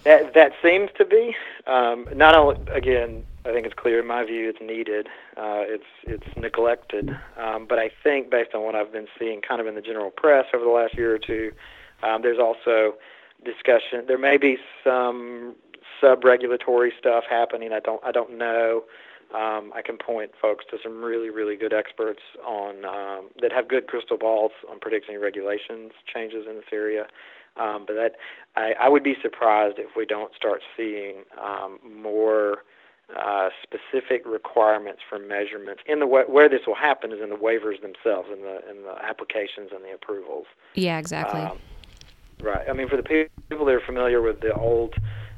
That 0.03 0.33
that 0.33 0.51
seems 0.61 0.89
to 0.97 1.05
be 1.05 1.33
um, 1.65 2.07
not 2.13 2.35
only 2.35 2.57
again. 2.73 3.25
I 3.45 3.53
think 3.53 3.65
it's 3.65 3.75
clear 3.75 4.01
in 4.01 4.07
my 4.07 4.25
view 4.25 4.49
it's 4.49 4.59
needed. 4.61 5.07
Uh, 5.37 5.63
it's 5.63 5.85
it's 6.03 6.27
neglected, 6.35 7.17
um, 7.37 7.65
but 7.67 7.79
I 7.79 7.89
think 8.03 8.29
based 8.29 8.53
on 8.53 8.63
what 8.63 8.75
I've 8.75 8.91
been 8.91 9.07
seeing, 9.17 9.41
kind 9.41 9.61
of 9.61 9.67
in 9.67 9.75
the 9.75 9.81
general 9.81 10.11
press 10.11 10.45
over 10.53 10.65
the 10.65 10.71
last 10.71 10.95
year 10.95 11.15
or 11.15 11.19
two, 11.19 11.53
um, 12.03 12.21
there's 12.21 12.39
also 12.39 12.95
discussion. 13.43 14.05
There 14.07 14.17
may 14.17 14.37
be 14.37 14.57
some 14.83 15.55
sub-regulatory 16.01 16.93
stuff 16.97 17.23
happening. 17.29 17.73
I 17.73 17.79
don't 17.79 18.03
I 18.03 18.11
don't 18.11 18.37
know. 18.37 18.83
Um, 19.35 19.73
I 19.75 19.81
can 19.83 19.97
point 19.97 20.31
folks 20.41 20.65
to 20.71 20.77
some 20.81 21.03
really 21.03 21.29
really 21.29 21.55
good 21.55 21.73
experts 21.73 22.21
on 22.45 22.85
um, 22.85 23.29
that 23.41 23.51
have 23.51 23.67
good 23.67 23.87
crystal 23.87 24.17
balls 24.17 24.51
on 24.69 24.79
predicting 24.79 25.19
regulations 25.19 25.91
changes 26.11 26.45
in 26.49 26.55
this 26.55 26.71
area. 26.71 27.07
Um, 27.57 27.85
but 27.87 27.95
that 27.95 28.11
I, 28.55 28.73
I 28.79 28.89
would 28.89 29.03
be 29.03 29.15
surprised 29.21 29.79
if 29.79 29.95
we 29.95 30.05
don't 30.05 30.33
start 30.35 30.61
seeing 30.75 31.23
um, 31.41 31.79
more 31.83 32.59
uh, 33.15 33.49
specific 33.63 34.23
requirements 34.25 35.01
for 35.07 35.17
measurements. 35.17 35.81
In 35.85 35.99
the 35.99 36.07
where 36.07 36.49
this 36.49 36.61
will 36.67 36.75
happen 36.75 37.11
is 37.11 37.19
in 37.21 37.29
the 37.29 37.35
waivers 37.35 37.81
themselves, 37.81 38.29
in 38.31 38.41
the 38.41 38.59
in 38.69 38.83
the 38.83 38.95
applications 39.01 39.71
and 39.73 39.83
the 39.83 39.93
approvals. 39.93 40.45
Yeah, 40.75 40.99
exactly. 40.99 41.41
Um, 41.41 41.57
Right. 42.41 42.65
I 42.69 42.73
mean, 42.73 42.87
for 42.87 42.97
the 42.97 43.03
people 43.03 43.65
that 43.65 43.73
are 43.73 43.81
familiar 43.85 44.21
with 44.21 44.41
the 44.41 44.53
old 44.53 44.93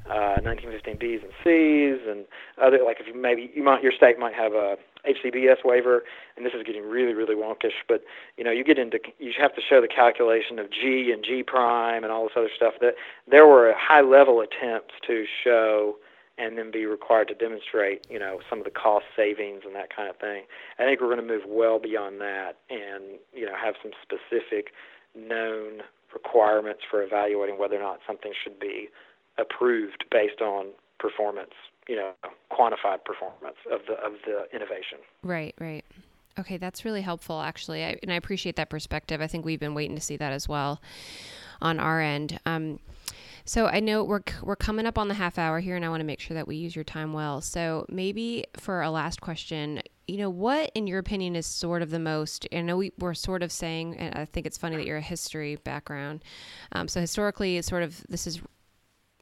uh, 0.09 0.41
1915 0.43 0.97
B's 0.97 1.21
and 1.23 1.31
C's 1.43 2.05
and 2.07 2.25
other, 2.61 2.79
like 2.83 2.97
if 2.99 3.07
you 3.07 3.19
maybe 3.19 3.51
you 3.53 3.63
might 3.63 3.81
your 3.83 3.93
state 3.93 4.19
might 4.19 4.33
have 4.33 4.53
a 4.53 4.75
HCBS 5.07 5.63
waiver, 5.63 6.03
and 6.35 6.45
this 6.45 6.53
is 6.53 6.63
getting 6.63 6.83
really 6.83 7.13
really 7.13 7.35
wonkish, 7.35 7.77
but 7.87 8.03
you 8.37 8.43
know 8.43 8.51
you 8.51 8.63
get 8.63 8.77
into 8.77 8.99
you 9.17 9.31
have 9.39 9.55
to 9.55 9.61
show 9.61 9.79
the 9.79 9.87
calculation 9.87 10.59
of 10.59 10.69
G 10.71 11.11
and 11.13 11.23
G 11.23 11.41
prime 11.41 12.03
and 12.03 12.11
all 12.11 12.23
this 12.23 12.33
other 12.35 12.49
stuff. 12.53 12.73
That 12.81 12.95
there 13.29 13.47
were 13.47 13.73
high 13.77 14.01
level 14.01 14.41
attempts 14.41 14.95
to 15.07 15.25
show 15.43 15.95
and 16.39 16.57
then 16.57 16.71
be 16.71 16.85
required 16.85 17.27
to 17.27 17.35
demonstrate, 17.35 18.05
you 18.09 18.17
know, 18.17 18.39
some 18.49 18.59
of 18.59 18.65
the 18.65 18.71
cost 18.71 19.05
savings 19.15 19.63
and 19.65 19.75
that 19.75 19.93
kind 19.93 20.09
of 20.09 20.15
thing. 20.17 20.43
I 20.79 20.85
think 20.85 21.01
we're 21.01 21.13
going 21.13 21.19
to 21.19 21.33
move 21.33 21.43
well 21.45 21.79
beyond 21.79 22.21
that 22.21 22.53
and, 22.69 23.19
you 23.33 23.45
know, 23.45 23.55
have 23.61 23.75
some 23.83 23.91
specific 24.01 24.71
known 25.13 25.83
requirements 26.13 26.81
for 26.89 27.03
evaluating 27.03 27.59
whether 27.59 27.75
or 27.75 27.83
not 27.83 27.99
something 28.05 28.31
should 28.43 28.59
be 28.59 28.89
approved 29.37 30.05
based 30.11 30.41
on 30.41 30.67
performance, 30.99 31.53
you 31.87 31.95
know, 31.95 32.11
quantified 32.51 33.03
performance 33.05 33.57
of 33.71 33.81
the 33.87 33.93
of 33.93 34.13
the 34.25 34.45
innovation. 34.55 34.99
Right, 35.23 35.55
right. 35.59 35.85
Okay, 36.37 36.57
that's 36.57 36.85
really 36.85 37.01
helpful 37.01 37.39
actually. 37.41 37.83
I, 37.83 37.97
and 38.01 38.11
I 38.11 38.15
appreciate 38.15 38.55
that 38.57 38.69
perspective. 38.69 39.21
I 39.21 39.27
think 39.27 39.45
we've 39.45 39.59
been 39.59 39.73
waiting 39.73 39.95
to 39.95 40.01
see 40.01 40.17
that 40.17 40.31
as 40.31 40.47
well 40.47 40.81
on 41.61 41.79
our 41.79 41.99
end. 41.99 42.39
Um, 42.45 42.79
so 43.49 43.65
I 43.65 43.79
know 43.79 44.03
we're 44.03 44.21
we're 44.43 44.55
coming 44.55 44.85
up 44.85 44.99
on 44.99 45.07
the 45.07 45.15
half 45.15 45.39
hour 45.39 45.59
here, 45.59 45.75
and 45.75 45.83
I 45.83 45.89
want 45.89 46.01
to 46.01 46.05
make 46.05 46.19
sure 46.19 46.35
that 46.35 46.47
we 46.47 46.55
use 46.55 46.75
your 46.75 46.83
time 46.83 47.13
well. 47.13 47.41
So 47.41 47.87
maybe 47.89 48.45
for 48.55 48.83
a 48.83 48.91
last 48.91 49.21
question, 49.21 49.81
you 50.07 50.17
know, 50.17 50.29
what 50.29 50.71
in 50.75 50.85
your 50.85 50.99
opinion 50.99 51.35
is 51.35 51.47
sort 51.47 51.81
of 51.81 51.89
the 51.89 51.97
most? 51.97 52.47
I 52.53 52.61
know 52.61 52.77
we, 52.77 52.91
we're 52.99 53.15
sort 53.15 53.41
of 53.41 53.51
saying, 53.51 53.97
and 53.97 54.13
I 54.13 54.25
think 54.25 54.45
it's 54.45 54.55
funny 54.55 54.75
that 54.75 54.85
you're 54.85 54.97
a 54.97 55.01
history 55.01 55.55
background. 55.55 56.23
Um, 56.73 56.87
so 56.87 57.01
historically, 57.01 57.57
it's 57.57 57.67
sort 57.67 57.81
of 57.81 58.05
this 58.07 58.27
is, 58.27 58.39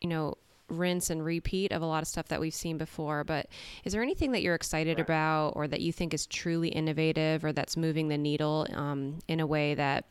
you 0.01 0.09
know, 0.09 0.35
rinse 0.67 1.09
and 1.09 1.23
repeat 1.23 1.71
of 1.71 1.81
a 1.81 1.85
lot 1.85 2.03
of 2.03 2.09
stuff 2.09 2.27
that 2.27 2.41
we've 2.41 2.53
seen 2.53 2.77
before. 2.77 3.23
But 3.23 3.47
is 3.85 3.93
there 3.93 4.03
anything 4.03 4.33
that 4.33 4.41
you're 4.41 4.55
excited 4.55 4.99
about, 4.99 5.51
or 5.55 5.69
that 5.69 5.79
you 5.79 5.93
think 5.93 6.13
is 6.13 6.25
truly 6.27 6.67
innovative, 6.67 7.45
or 7.45 7.53
that's 7.53 7.77
moving 7.77 8.09
the 8.09 8.17
needle 8.17 8.67
um, 8.73 9.19
in 9.29 9.39
a 9.39 9.47
way 9.47 9.73
that 9.75 10.03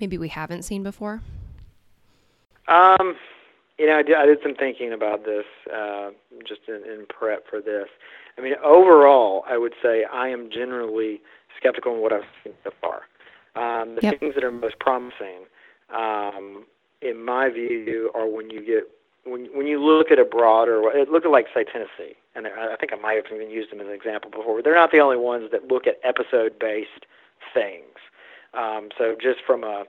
maybe 0.00 0.16
we 0.16 0.28
haven't 0.28 0.62
seen 0.62 0.82
before? 0.82 1.20
Um, 2.68 3.16
you 3.78 3.86
know, 3.86 3.98
I 3.98 4.02
did, 4.02 4.16
I 4.16 4.26
did 4.26 4.38
some 4.42 4.54
thinking 4.54 4.92
about 4.92 5.24
this 5.24 5.44
uh, 5.74 6.10
just 6.46 6.62
in, 6.68 6.76
in 6.90 7.06
prep 7.08 7.44
for 7.48 7.60
this. 7.60 7.88
I 8.38 8.40
mean, 8.40 8.54
overall, 8.64 9.44
I 9.48 9.58
would 9.58 9.74
say 9.82 10.04
I 10.04 10.28
am 10.28 10.50
generally 10.50 11.20
skeptical 11.56 11.94
in 11.94 12.00
what 12.00 12.12
I've 12.12 12.22
seen 12.42 12.54
so 12.62 12.70
far. 12.80 13.02
Um, 13.56 13.96
the 13.96 14.02
yep. 14.02 14.20
things 14.20 14.34
that 14.34 14.44
are 14.44 14.50
most 14.50 14.78
promising, 14.80 15.46
um, 15.94 16.64
in 17.02 17.24
my 17.24 17.48
view, 17.48 18.10
are 18.14 18.28
when 18.28 18.50
you 18.50 18.64
get 18.64 18.84
when 19.24 19.46
when 19.56 19.66
you 19.66 19.82
look 19.82 20.10
at 20.10 20.18
a 20.18 20.24
broader 20.24 20.82
look 21.10 21.24
at 21.24 21.30
like 21.30 21.46
say 21.54 21.64
Tennessee, 21.64 22.16
and 22.34 22.46
I 22.48 22.74
think 22.76 22.92
I 22.92 22.96
might 22.96 23.14
have 23.14 23.26
even 23.32 23.50
used 23.50 23.70
them 23.70 23.80
as 23.80 23.86
an 23.86 23.92
example 23.92 24.30
before. 24.30 24.60
They're 24.62 24.74
not 24.74 24.90
the 24.90 24.98
only 24.98 25.16
ones 25.16 25.50
that 25.52 25.68
look 25.68 25.86
at 25.86 26.00
episode 26.02 26.58
based 26.58 27.06
things. 27.52 27.94
Um, 28.54 28.88
so 28.96 29.16
just 29.20 29.40
from 29.46 29.62
a 29.64 29.84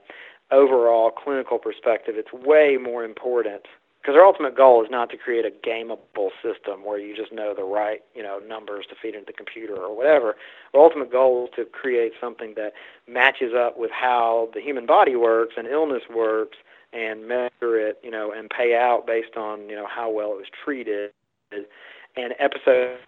overall 0.50 1.10
clinical 1.10 1.58
perspective, 1.58 2.14
it's 2.16 2.32
way 2.32 2.76
more 2.80 3.04
important 3.04 3.62
because 4.00 4.16
our 4.16 4.24
ultimate 4.24 4.56
goal 4.56 4.84
is 4.84 4.90
not 4.90 5.10
to 5.10 5.16
create 5.16 5.44
a 5.44 5.50
gameable 5.66 6.30
system 6.40 6.84
where 6.84 6.98
you 6.98 7.16
just 7.16 7.32
know 7.32 7.54
the 7.54 7.64
right 7.64 8.02
you 8.14 8.22
know 8.22 8.38
numbers 8.38 8.86
to 8.88 8.94
feed 9.00 9.14
into 9.14 9.26
the 9.26 9.32
computer 9.32 9.74
or 9.74 9.96
whatever. 9.96 10.36
Our 10.74 10.80
ultimate 10.80 11.10
goal 11.10 11.46
is 11.46 11.50
to 11.56 11.64
create 11.64 12.12
something 12.20 12.54
that 12.56 12.72
matches 13.08 13.52
up 13.52 13.76
with 13.76 13.90
how 13.90 14.50
the 14.54 14.60
human 14.60 14.86
body 14.86 15.16
works 15.16 15.54
and 15.56 15.66
illness 15.66 16.04
works, 16.14 16.56
and 16.92 17.26
measure 17.26 17.78
it, 17.78 17.98
you 18.02 18.10
know, 18.10 18.32
and 18.32 18.48
pay 18.48 18.76
out 18.76 19.06
based 19.06 19.36
on 19.36 19.68
you 19.68 19.74
know 19.74 19.86
how 19.88 20.10
well 20.10 20.32
it 20.32 20.36
was 20.36 20.46
treated. 20.64 21.10
And 21.52 22.34
episode 22.38 22.98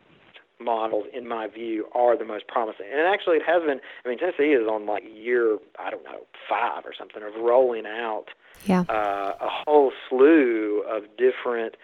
models, 0.60 1.06
in 1.12 1.28
my 1.28 1.46
view, 1.46 1.86
are 1.92 2.16
the 2.16 2.24
most 2.24 2.46
promising. 2.48 2.86
And 2.90 3.00
actually, 3.02 3.36
it 3.36 3.44
has 3.46 3.62
been. 3.62 3.80
I 4.04 4.08
mean, 4.08 4.18
Tennessee 4.18 4.52
is 4.52 4.66
on 4.66 4.86
like 4.86 5.04
year 5.04 5.58
I 5.78 5.90
don't 5.90 6.04
know 6.04 6.26
five 6.48 6.84
or 6.84 6.94
something 6.96 7.22
of 7.22 7.34
rolling 7.40 7.86
out 7.86 8.26
yeah. 8.66 8.84
uh, 8.88 9.34
a 9.40 9.48
whole 9.48 9.92
slew 10.08 10.82
of 10.88 11.04
different. 11.16 11.76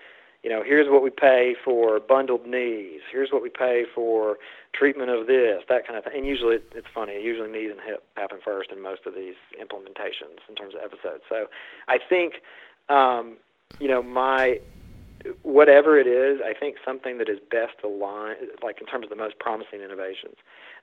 You 0.42 0.50
know, 0.50 0.62
here's 0.62 0.90
what 0.90 1.02
we 1.02 1.08
pay 1.08 1.54
for 1.64 1.98
bundled 2.00 2.46
knees. 2.46 3.00
Here's 3.10 3.30
what 3.30 3.42
we 3.42 3.48
pay 3.48 3.84
for 3.94 4.36
treatment 4.74 5.08
of 5.08 5.26
this, 5.26 5.62
that 5.70 5.86
kind 5.86 5.96
of 5.96 6.04
thing. 6.04 6.18
And 6.18 6.26
usually, 6.26 6.56
it's 6.74 6.86
funny. 6.94 7.22
Usually, 7.22 7.50
knees 7.50 7.70
and 7.70 7.80
hip 7.80 8.04
happen 8.16 8.40
first 8.44 8.70
in 8.70 8.82
most 8.82 9.06
of 9.06 9.14
these 9.14 9.36
implementations 9.58 10.40
in 10.48 10.54
terms 10.54 10.74
of 10.74 10.80
episodes. 10.84 11.22
So, 11.28 11.46
I 11.88 11.98
think, 11.98 12.34
um, 12.90 13.38
you 13.78 13.88
know, 13.88 14.02
my 14.02 14.60
whatever 15.42 15.98
it 15.98 16.06
is, 16.06 16.40
I 16.44 16.52
think 16.58 16.76
something 16.84 17.18
that 17.18 17.28
is 17.28 17.38
best 17.50 17.74
aligned, 17.82 18.36
like 18.62 18.80
in 18.80 18.86
terms 18.86 19.04
of 19.04 19.10
the 19.10 19.16
most 19.16 19.38
promising 19.38 19.80
innovations, 19.80 20.36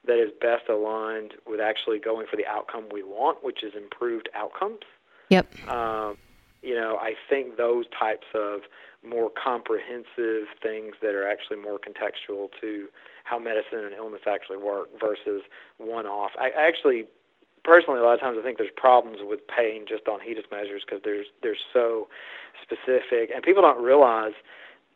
that 0.05 0.17
is 0.17 0.31
best 0.39 0.67
aligned 0.69 1.33
with 1.45 1.59
actually 1.59 1.99
going 1.99 2.27
for 2.29 2.37
the 2.37 2.45
outcome 2.47 2.85
we 2.91 3.03
want, 3.03 3.43
which 3.43 3.63
is 3.63 3.73
improved 3.75 4.29
outcomes. 4.35 4.81
Yep. 5.29 5.69
Um, 5.69 6.17
you 6.61 6.75
know, 6.75 6.97
I 7.01 7.13
think 7.29 7.57
those 7.57 7.85
types 7.97 8.27
of 8.35 8.61
more 9.03 9.31
comprehensive 9.31 10.47
things 10.61 10.95
that 11.01 11.15
are 11.15 11.27
actually 11.27 11.57
more 11.57 11.79
contextual 11.79 12.49
to 12.61 12.87
how 13.23 13.39
medicine 13.39 13.79
and 13.79 13.93
illness 13.93 14.21
actually 14.27 14.57
work 14.57 14.89
versus 14.99 15.41
one-off. 15.77 16.31
I, 16.39 16.49
I 16.49 16.67
actually 16.67 17.05
personally, 17.63 17.99
a 17.99 18.03
lot 18.03 18.13
of 18.13 18.19
times 18.19 18.37
I 18.39 18.43
think 18.43 18.57
there's 18.57 18.71
problems 18.75 19.19
with 19.21 19.39
paying 19.47 19.85
just 19.87 20.07
on 20.07 20.19
HEDIS 20.19 20.45
measures 20.51 20.83
because 20.85 21.01
there's 21.03 21.27
they're 21.41 21.57
so 21.73 22.07
specific, 22.61 23.29
and 23.33 23.43
people 23.43 23.61
don't 23.61 23.81
realize, 23.83 24.33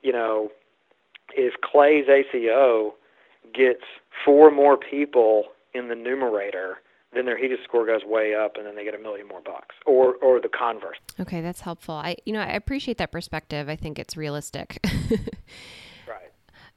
you 0.01 0.11
know, 0.11 0.51
if 1.33 1.53
Clay's 1.61 2.05
ACO 2.09 2.95
gets 3.53 3.83
four 4.23 4.51
more 4.51 4.77
people 4.77 5.45
in 5.73 5.87
the 5.87 5.95
numerator, 5.95 6.77
then 7.13 7.25
their 7.25 7.37
HEDIS 7.37 7.63
score 7.63 7.85
goes 7.85 8.01
way 8.05 8.35
up, 8.35 8.57
and 8.57 8.65
then 8.65 8.75
they 8.75 8.83
get 8.83 8.93
a 8.93 8.99
million 8.99 9.27
more 9.27 9.41
bucks, 9.41 9.75
or 9.85 10.15
or 10.15 10.39
the 10.41 10.49
converse. 10.49 10.97
Okay, 11.19 11.41
that's 11.41 11.61
helpful. 11.61 11.95
I 11.95 12.15
you 12.25 12.33
know 12.33 12.41
I 12.41 12.53
appreciate 12.53 12.97
that 12.97 13.11
perspective. 13.11 13.69
I 13.69 13.75
think 13.75 13.99
it's 13.99 14.17
realistic. 14.17 14.79
right. 16.07 16.31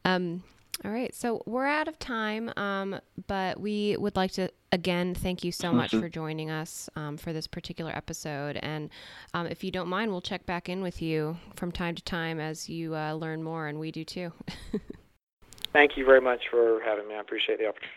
Um, 0.05 0.43
all 0.85 0.93
right, 0.93 1.13
so 1.13 1.43
we're 1.45 1.67
out 1.67 1.89
of 1.89 1.99
time, 1.99 2.53
um, 2.57 3.01
but 3.27 3.61
we 3.61 3.97
would 3.99 4.15
like 4.15 4.31
to 4.33 4.49
again 4.71 5.15
thank 5.15 5.43
you 5.43 5.51
so 5.51 5.73
much 5.73 5.91
for 5.91 6.09
joining 6.09 6.51
us 6.51 6.89
um, 6.95 7.17
for 7.17 7.33
this 7.33 7.49
particular 7.49 7.91
episode. 7.91 8.57
And 8.59 8.91
um, 9.35 9.49
if 9.49 9.65
you 9.65 9.73
don't 9.73 9.89
mind, 9.89 10.13
we'll 10.13 10.21
check 10.21 10.47
back 10.47 10.69
in 10.69 10.81
with 10.81 11.03
you 11.03 11.37
from 11.57 11.73
time 11.73 11.97
to 11.97 12.03
time 12.03 12.39
as 12.39 12.69
you 12.69 12.95
uh, 12.95 13.15
learn 13.15 13.43
more, 13.43 13.67
and 13.67 13.81
we 13.81 13.91
do 13.91 14.05
too. 14.05 14.33
thank 15.73 15.97
you 15.97 16.05
very 16.05 16.21
much 16.21 16.43
for 16.49 16.81
having 16.85 17.09
me. 17.09 17.15
I 17.17 17.21
appreciate 17.21 17.59
the 17.59 17.67
opportunity. 17.67 17.95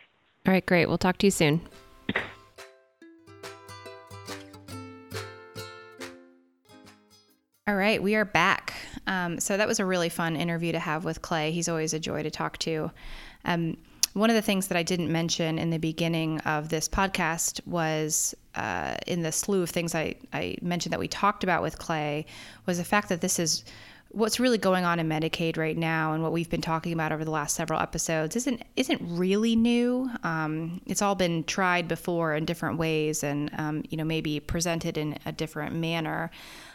All 0.48 0.54
right, 0.54 0.66
great. 0.66 0.88
We'll 0.88 0.98
talk 0.98 1.20
to 1.20 1.28
you 1.28 1.32
soon. 1.32 1.62
All 7.68 7.76
right, 7.76 8.02
we 8.02 8.16
are 8.16 8.26
back. 8.26 8.74
Um, 9.08 9.40
so 9.40 9.58
that 9.58 9.68
was 9.68 9.80
a 9.80 9.86
really 9.86 10.10
fun 10.10 10.36
interview 10.36 10.72
to 10.72 10.80
have 10.80 11.04
with 11.04 11.22
Clay. 11.22 11.52
He's 11.52 11.68
always 11.68 11.94
a 11.94 12.00
joy 12.00 12.24
to 12.24 12.32
talk 12.32 12.58
to. 12.60 12.92
Um, 13.46 13.78
one 14.14 14.30
of 14.30 14.36
the 14.36 14.42
things 14.42 14.68
that 14.68 14.78
I 14.78 14.84
didn't 14.84 15.12
mention 15.12 15.58
in 15.58 15.70
the 15.70 15.78
beginning 15.78 16.40
of 16.42 16.70
this 16.70 16.88
podcast 16.90 17.66
was 17.66 18.36
uh, 18.56 18.96
in 19.08 19.22
the 19.22 19.32
slew 19.32 19.64
of 19.64 19.70
things 19.70 19.96
I, 19.96 20.16
I 20.34 20.58
mentioned 20.62 20.92
that 20.92 21.00
we 21.00 21.08
talked 21.08 21.44
about 21.44 21.62
with 21.62 21.80
Clay 21.80 22.26
was 22.66 22.78
the 22.78 22.84
fact 22.84 23.10
that 23.10 23.22
this 23.22 23.40
is 23.40 23.64
what's 24.14 24.40
really 24.40 24.58
going 24.58 24.84
on 24.84 25.00
in 25.00 25.08
Medicaid 25.08 25.58
right 25.58 25.78
now 25.78 26.12
and 26.14 26.22
what 26.22 26.34
we've 26.34 26.50
been 26.50 26.62
talking 26.62 26.92
about 26.92 27.14
over 27.14 27.24
the 27.24 27.32
last 27.32 27.56
several 27.56 27.80
episodes 27.80 28.36
isn't 28.36 28.62
isn't 28.76 29.00
really 29.02 29.56
new. 29.56 30.10
Um, 30.24 30.82
it's 30.86 31.02
all 31.02 31.16
been 31.16 31.46
tried 31.46 31.88
before 31.88 32.36
in 32.36 32.46
different 32.46 32.78
ways 32.78 33.24
and 33.24 33.50
um, 33.58 33.84
you 33.90 33.98
know 33.98 34.04
maybe 34.04 34.40
presented 34.40 34.98
in 34.98 35.18
a 35.26 35.32
different 35.32 35.76
manner. 35.76 36.30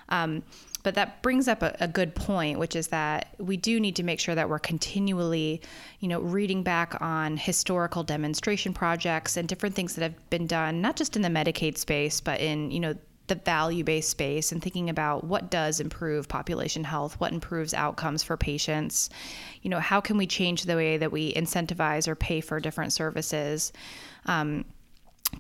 Um, 0.09 0.43
but 0.87 0.95
that 0.95 1.21
brings 1.21 1.49
up 1.49 1.65
a, 1.65 1.77
a, 1.81 1.89
good 1.89 2.15
point, 2.15 2.61
which 2.61 2.77
is 2.77 2.87
that 2.87 3.35
we 3.39 3.57
do 3.57 3.81
need 3.81 3.97
to 3.97 4.05
make 4.05 4.21
sure 4.21 4.37
that 4.37 4.49
we're 4.49 4.61
continually, 4.61 5.61
you 5.99 6.07
know, 6.07 6.21
reading 6.21 6.63
back 6.63 6.97
on 7.01 7.37
historical 7.37 8.05
demonstration 8.05 8.73
projects 8.73 9.37
and 9.37 9.49
different 9.49 9.75
things 9.75 9.97
that 9.97 10.03
have 10.03 10.31
been 10.31 10.47
done, 10.47 10.81
not 10.81 10.95
just 10.95 11.17
in 11.17 11.23
the 11.23 11.29
Medicaid 11.29 11.77
space, 11.77 12.21
but 12.21 12.39
in, 12.39 12.71
you 12.71 12.79
know, 12.79 12.95
the 13.27 13.35
value-based 13.35 14.09
space 14.09 14.53
and 14.53 14.63
thinking 14.63 14.89
about 14.89 15.25
what 15.25 15.51
does 15.51 15.81
improve 15.81 16.29
population 16.29 16.85
health, 16.85 17.19
what 17.19 17.33
improves 17.33 17.75
outcomes 17.75 18.23
for 18.23 18.37
patients, 18.37 19.11
you 19.63 19.71
know, 19.71 19.81
how 19.81 20.01
can 20.01 20.17
we 20.17 20.25
change 20.25 20.63
the 20.63 20.77
way 20.77 20.99
that 20.99 21.11
we 21.11 21.35
incentivize 21.35 22.07
or 22.07 22.15
pay 22.15 22.41
for 22.41 22.61
different 22.61 22.93
services. 22.93 23.73
Um, 24.27 24.65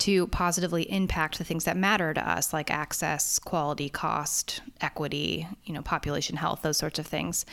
to 0.01 0.27
positively 0.29 0.91
impact 0.91 1.39
the 1.39 1.45
things 1.45 1.65
that 1.65 1.77
matter 1.77 2.13
to 2.15 2.29
us 2.29 2.53
like 2.53 2.71
access 2.71 3.39
quality 3.39 3.89
cost 3.89 4.61
equity 4.81 5.47
you 5.65 5.73
know 5.75 5.83
population 5.83 6.37
health 6.37 6.63
those 6.63 6.79
sorts 6.79 6.99
of 6.99 7.07
things. 7.07 7.45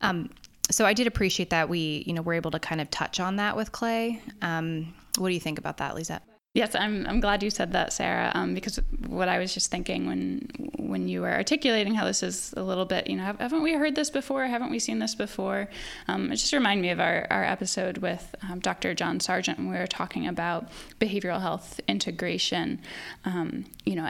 Um, 0.00 0.30
so 0.70 0.86
i 0.86 0.94
did 0.94 1.06
appreciate 1.08 1.50
that 1.50 1.68
we 1.68 2.04
you 2.06 2.12
know 2.12 2.22
were 2.22 2.34
able 2.34 2.52
to 2.52 2.60
kind 2.60 2.80
of 2.80 2.90
touch 2.90 3.20
on 3.20 3.36
that 3.36 3.56
with 3.56 3.72
clay. 3.72 4.22
Um, 4.42 4.94
what 5.18 5.28
do 5.28 5.34
you 5.34 5.40
think 5.40 5.58
about 5.58 5.78
that 5.78 5.94
lisette 5.94 6.22
Yes, 6.52 6.74
I'm, 6.74 7.06
I'm 7.06 7.20
glad 7.20 7.44
you 7.44 7.50
said 7.50 7.72
that, 7.74 7.92
Sarah, 7.92 8.32
um, 8.34 8.54
because 8.54 8.80
what 9.06 9.28
I 9.28 9.38
was 9.38 9.54
just 9.54 9.70
thinking 9.70 10.06
when 10.06 10.48
when 10.90 11.06
you 11.06 11.20
were 11.20 11.32
articulating 11.32 11.94
how 11.94 12.04
this 12.04 12.20
is 12.20 12.52
a 12.56 12.62
little 12.64 12.84
bit, 12.84 13.06
you 13.06 13.16
know, 13.16 13.22
haven't 13.22 13.62
we 13.62 13.74
heard 13.74 13.94
this 13.94 14.10
before? 14.10 14.44
Haven't 14.46 14.72
we 14.72 14.80
seen 14.80 14.98
this 14.98 15.14
before? 15.14 15.68
Um, 16.08 16.32
it 16.32 16.36
just 16.36 16.52
reminded 16.52 16.82
me 16.82 16.90
of 16.90 16.98
our, 16.98 17.28
our 17.30 17.44
episode 17.44 17.98
with 17.98 18.34
um, 18.42 18.58
Dr. 18.58 18.92
John 18.94 19.20
Sargent 19.20 19.58
when 19.58 19.70
we 19.70 19.76
were 19.76 19.86
talking 19.86 20.26
about 20.26 20.68
behavioral 20.98 21.40
health 21.40 21.80
integration. 21.86 22.80
Um, 23.24 23.66
you 23.84 23.94
know, 23.94 24.04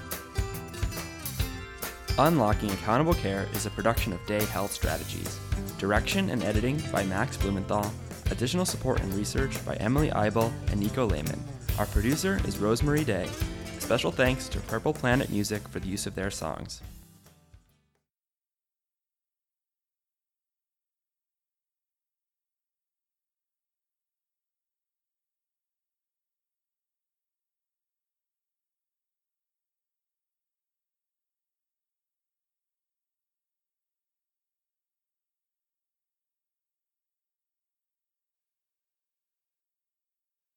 Unlocking 2.19 2.69
Accountable 2.71 3.13
Care 3.13 3.47
is 3.53 3.65
a 3.65 3.69
production 3.69 4.11
of 4.11 4.25
Day 4.25 4.43
Health 4.43 4.73
Strategies. 4.73 5.39
Direction 5.77 6.31
and 6.31 6.43
editing 6.43 6.83
by 6.91 7.05
Max 7.05 7.37
Blumenthal. 7.37 7.89
Additional 8.29 8.65
support 8.65 9.01
and 9.01 9.13
research 9.13 9.65
by 9.65 9.75
Emily 9.75 10.09
Eibel 10.09 10.51
and 10.69 10.81
Nico 10.81 11.05
Lehman. 11.05 11.41
Our 11.79 11.85
producer 11.85 12.41
is 12.45 12.57
Rosemarie 12.57 13.05
Day. 13.05 13.29
Special 13.83 14.13
thanks 14.13 14.47
to 14.47 14.61
Purple 14.61 14.93
Planet 14.93 15.29
Music 15.29 15.67
for 15.67 15.81
the 15.81 15.89
use 15.89 16.07
of 16.07 16.15
their 16.15 16.31
songs. 16.31 16.81